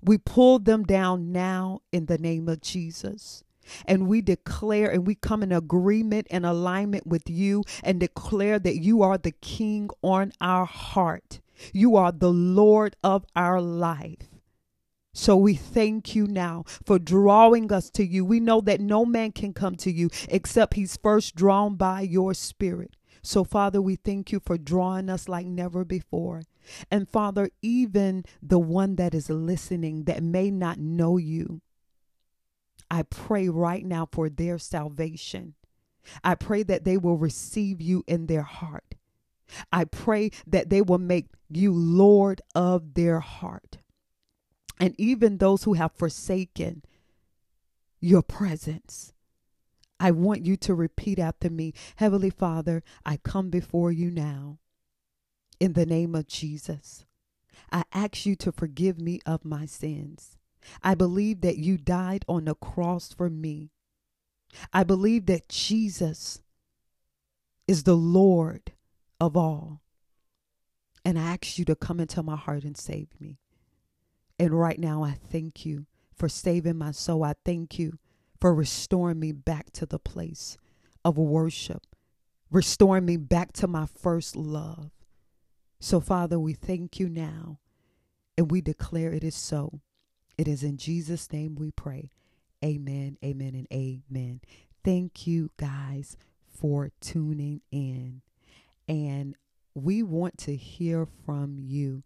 we 0.03 0.19
pull 0.19 0.59
them 0.59 0.83
down 0.85 1.33
now 1.33 1.81
in 1.93 2.07
the 2.07 2.19
name 2.19 2.49
of 2.49 2.61
Jesus. 2.61 3.45
And 3.87 4.09
we 4.09 4.21
declare 4.21 4.91
and 4.91 5.07
we 5.07 5.15
come 5.15 5.43
in 5.43 5.53
agreement 5.53 6.27
and 6.31 6.45
alignment 6.45 7.07
with 7.07 7.31
you 7.31 7.63
and 7.83 8.01
declare 8.01 8.59
that 8.59 8.83
you 8.83 9.03
are 9.03 9.17
the 9.17 9.31
king 9.31 9.89
on 10.03 10.33
our 10.41 10.67
heart. 10.67 11.41
You 11.73 11.97
are 11.97 12.11
the 12.11 12.33
Lord 12.33 12.97
of 13.05 13.25
our 13.37 13.61
life. 13.61 14.32
So 15.15 15.37
we 15.37 15.55
thank 15.55 16.15
you 16.15 16.27
now 16.27 16.65
for 16.85 16.99
drawing 16.99 17.71
us 17.71 17.91
to 17.91 18.05
you. 18.05 18.25
We 18.25 18.41
know 18.41 18.63
that 18.63 18.81
no 18.81 19.05
man 19.05 19.33
can 19.33 19.53
come 19.53 19.77
to 19.77 19.93
you 19.93 20.09
except 20.29 20.75
he's 20.75 20.97
first 20.97 21.35
drawn 21.35 21.75
by 21.77 22.01
your 22.01 22.33
spirit. 22.33 22.97
So, 23.23 23.45
Father, 23.45 23.81
we 23.81 23.97
thank 23.97 24.33
you 24.33 24.41
for 24.45 24.59
drawing 24.59 25.09
us 25.09 25.29
like 25.29 25.47
never 25.47 25.85
before. 25.85 26.43
And, 26.91 27.09
Father, 27.09 27.51
even 27.61 28.25
the 28.43 28.59
one 28.59 28.97
that 28.97 29.15
is 29.15 29.29
listening 29.29 30.05
that 30.05 30.23
may 30.23 30.51
not 30.51 30.79
know 30.79 31.19
you, 31.19 31.61
I 32.91 33.03
pray 33.03 33.49
right 33.49 33.85
now 33.85 34.09
for 34.11 34.29
their 34.29 34.59
salvation. 34.59 35.55
I 36.25 36.35
pray 36.35 36.63
that 36.65 36.85
they 36.85 36.97
will 36.97 37.17
receive 37.17 37.81
you 37.81 38.03
in 38.09 38.27
their 38.27 38.43
heart. 38.43 38.97
I 39.71 39.85
pray 39.85 40.31
that 40.47 40.71
they 40.71 40.83
will 40.83 40.99
make 40.99 41.27
you 41.49 41.73
Lord 41.73 42.41
of 42.55 42.95
their 42.95 43.21
heart 43.21 43.79
and 44.83 44.97
even 44.99 45.39
those 45.39 45.63
who 45.63 45.75
have 45.75 45.93
forsaken 45.93 46.83
your 48.01 48.21
presence. 48.21 49.13
I 50.01 50.11
want 50.11 50.45
you 50.45 50.57
to 50.57 50.75
repeat 50.75 51.21
after 51.21 51.49
me 51.49 51.73
Heavenly 51.97 52.31
Father, 52.31 52.83
I 53.07 53.19
come 53.19 53.49
before 53.49 53.93
you 53.93 54.11
now 54.11 54.59
in 55.61 55.75
the 55.75 55.87
name 55.87 56.17
of 56.17 56.27
Jesus. 56.27 57.05
I 57.71 57.85
ask 57.93 58.27
you 58.27 58.35
to 58.35 58.51
forgive 58.51 59.01
me 59.01 59.21
of 59.25 59.45
my 59.45 59.67
sins. 59.67 60.37
I 60.83 60.97
believe 60.97 61.43
that 61.43 61.59
you 61.59 61.79
died 61.79 62.25
on 62.27 62.47
the 62.47 62.57
cross 62.57 63.13
for 63.13 63.31
me. 63.31 63.71
I 64.73 64.83
believe 64.83 65.27
that 65.27 65.49
Jesus 65.49 66.43
is 67.69 67.85
the 67.85 67.97
Lord 67.97 68.73
of 69.21 69.37
all. 69.37 69.81
And 71.05 71.21
I 71.21 71.35
ask 71.35 71.57
you 71.57 71.65
to 71.67 71.77
come 71.77 72.01
into 72.01 72.21
my 72.25 72.35
heart 72.35 72.65
and 72.65 72.77
save 72.77 73.07
me. 73.21 73.39
And 74.43 74.59
right 74.59 74.81
now, 74.81 75.05
I 75.05 75.13
thank 75.13 75.65
you 75.65 75.87
for 76.17 76.29
saving 76.29 76.77
my 76.77 76.91
soul. 76.91 77.23
I 77.23 77.35
thank 77.45 77.79
you 77.79 78.01
for 78.41 78.53
restoring 78.53 79.21
me 79.21 79.31
back 79.31 79.71
to 79.75 79.87
the 79.87 80.01
place 80.01 80.59
of 81.05 81.17
worship, 81.17 81.87
restoring 82.51 83.05
me 83.05 83.17
back 83.17 83.53
to 83.53 83.69
my 83.69 83.87
first 83.87 84.35
love. 84.35 84.91
So, 85.79 86.01
Father, 86.01 86.41
we 86.41 86.55
thank 86.55 86.99
you 86.99 87.09
now 87.09 87.61
and 88.37 88.51
we 88.51 88.61
declare 88.61 89.13
it 89.13 89.23
is 89.23 89.37
so. 89.37 89.79
It 90.37 90.49
is 90.49 90.65
in 90.65 90.77
Jesus' 90.77 91.33
name 91.33 91.55
we 91.55 91.71
pray. 91.71 92.11
Amen, 92.65 93.19
amen, 93.25 93.55
and 93.55 93.69
amen. 93.73 94.41
Thank 94.83 95.25
you 95.25 95.53
guys 95.57 96.17
for 96.49 96.91
tuning 97.01 97.61
in. 97.71 98.23
And 98.89 99.37
we 99.73 100.03
want 100.03 100.37
to 100.39 100.57
hear 100.57 101.07
from 101.07 101.59
you. 101.61 102.03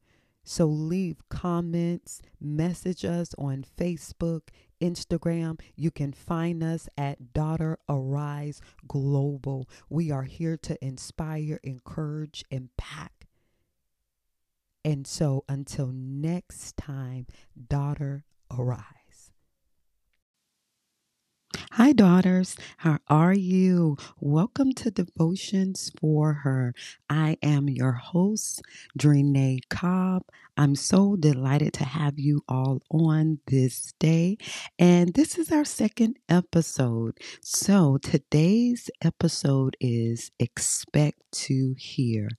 So 0.49 0.67
leave 0.67 1.29
comments, 1.29 2.23
message 2.41 3.05
us 3.05 3.35
on 3.37 3.65
Facebook, 3.77 4.43
Instagram. 4.81 5.61
You 5.75 5.91
can 5.91 6.13
find 6.13 6.63
us 6.63 6.89
at 6.97 7.33
Daughter 7.33 7.79
Arise 7.89 8.61
Global. 8.87 9.69
We 9.91 10.13
are 10.13 10.23
here 10.23 10.57
to 10.59 10.83
inspire, 10.85 11.59
encourage, 11.65 12.45
impact. 12.53 13.27
And 14.85 15.05
so 15.05 15.43
until 15.49 15.89
next 15.89 16.77
time, 16.77 17.27
Daughter 17.69 18.23
Arise. 18.49 18.96
Hi, 21.77 21.93
daughters. 21.93 22.57
How 22.79 23.01
are 23.07 23.35
you? 23.35 23.99
Welcome 24.19 24.73
to 24.77 24.91
Devotions 24.91 25.93
for 26.01 26.33
Her. 26.33 26.73
I 27.11 27.37
am 27.43 27.69
your 27.69 27.93
host, 27.93 28.63
Drene 28.99 29.59
Cobb. 29.69 30.23
I'm 30.57 30.75
so 30.75 31.17
delighted 31.17 31.75
to 31.75 31.85
have 31.85 32.19
you 32.19 32.41
all 32.49 32.81
on 32.91 33.41
this 33.49 33.93
day. 34.01 34.39
And 34.79 35.13
this 35.13 35.37
is 35.37 35.53
our 35.53 35.67
second 35.67 36.19
episode. 36.31 37.19
So 37.43 37.99
today's 37.99 38.89
episode 39.03 39.77
is 39.79 40.31
Expect 40.39 41.21
to 41.33 41.75
Hear 41.77 42.31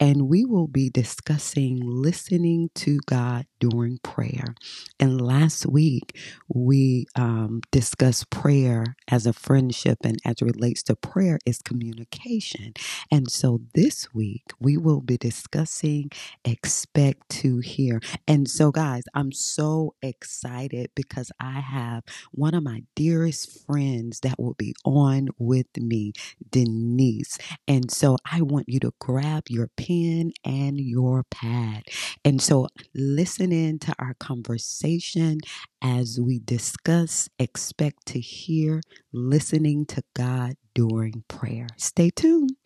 and 0.00 0.28
we 0.28 0.44
will 0.44 0.68
be 0.68 0.90
discussing 0.90 1.80
listening 1.82 2.70
to 2.76 2.98
God 3.06 3.46
during 3.58 3.98
prayer. 3.98 4.54
And 5.00 5.20
last 5.20 5.66
week, 5.66 6.16
we 6.48 7.06
um, 7.16 7.60
discussed 7.70 8.30
prayer 8.68 8.96
as 9.10 9.26
a 9.26 9.32
friendship, 9.32 9.98
and 10.04 10.18
as 10.24 10.36
it 10.40 10.44
relates 10.44 10.82
to 10.84 10.96
prayer, 10.96 11.38
is 11.46 11.60
communication. 11.62 12.74
And 13.10 13.30
so 13.30 13.60
this 13.74 14.12
week, 14.14 14.44
we 14.60 14.76
will 14.76 15.00
be 15.00 15.16
discussing 15.18 16.10
expect 16.44 17.28
to 17.30 17.58
hear. 17.58 18.00
And 18.26 18.48
so, 18.48 18.70
guys, 18.72 19.04
I'm 19.14 19.32
so 19.32 19.94
excited 20.02 20.90
because 20.94 21.32
I 21.40 21.60
have 21.60 22.04
one 22.32 22.54
of 22.54 22.62
my 22.62 22.84
dearest 22.94 23.64
friends 23.66 24.20
that 24.20 24.38
will 24.38 24.54
be 24.54 24.74
on 24.84 25.28
with 25.38 25.68
me, 25.78 26.12
Denise. 26.50 27.38
And 27.68 27.90
so, 27.90 28.16
I 28.30 28.42
want 28.42 28.68
you 28.68 28.80
to 28.80 28.92
grab 29.00 29.44
your 29.48 29.68
pen 29.76 30.32
and 30.44 30.80
your 30.80 31.24
pad. 31.30 31.84
And 32.24 32.42
so 32.42 32.68
listen 32.94 33.52
in 33.52 33.78
to 33.80 33.94
our 33.98 34.14
conversation 34.14 35.40
as 35.82 36.20
we 36.20 36.40
discuss, 36.40 37.28
expect 37.38 38.06
to 38.06 38.20
hear, 38.20 38.82
listening 39.12 39.86
to 39.86 40.02
God 40.14 40.54
during 40.74 41.24
prayer. 41.28 41.68
Stay 41.76 42.10
tuned. 42.10 42.56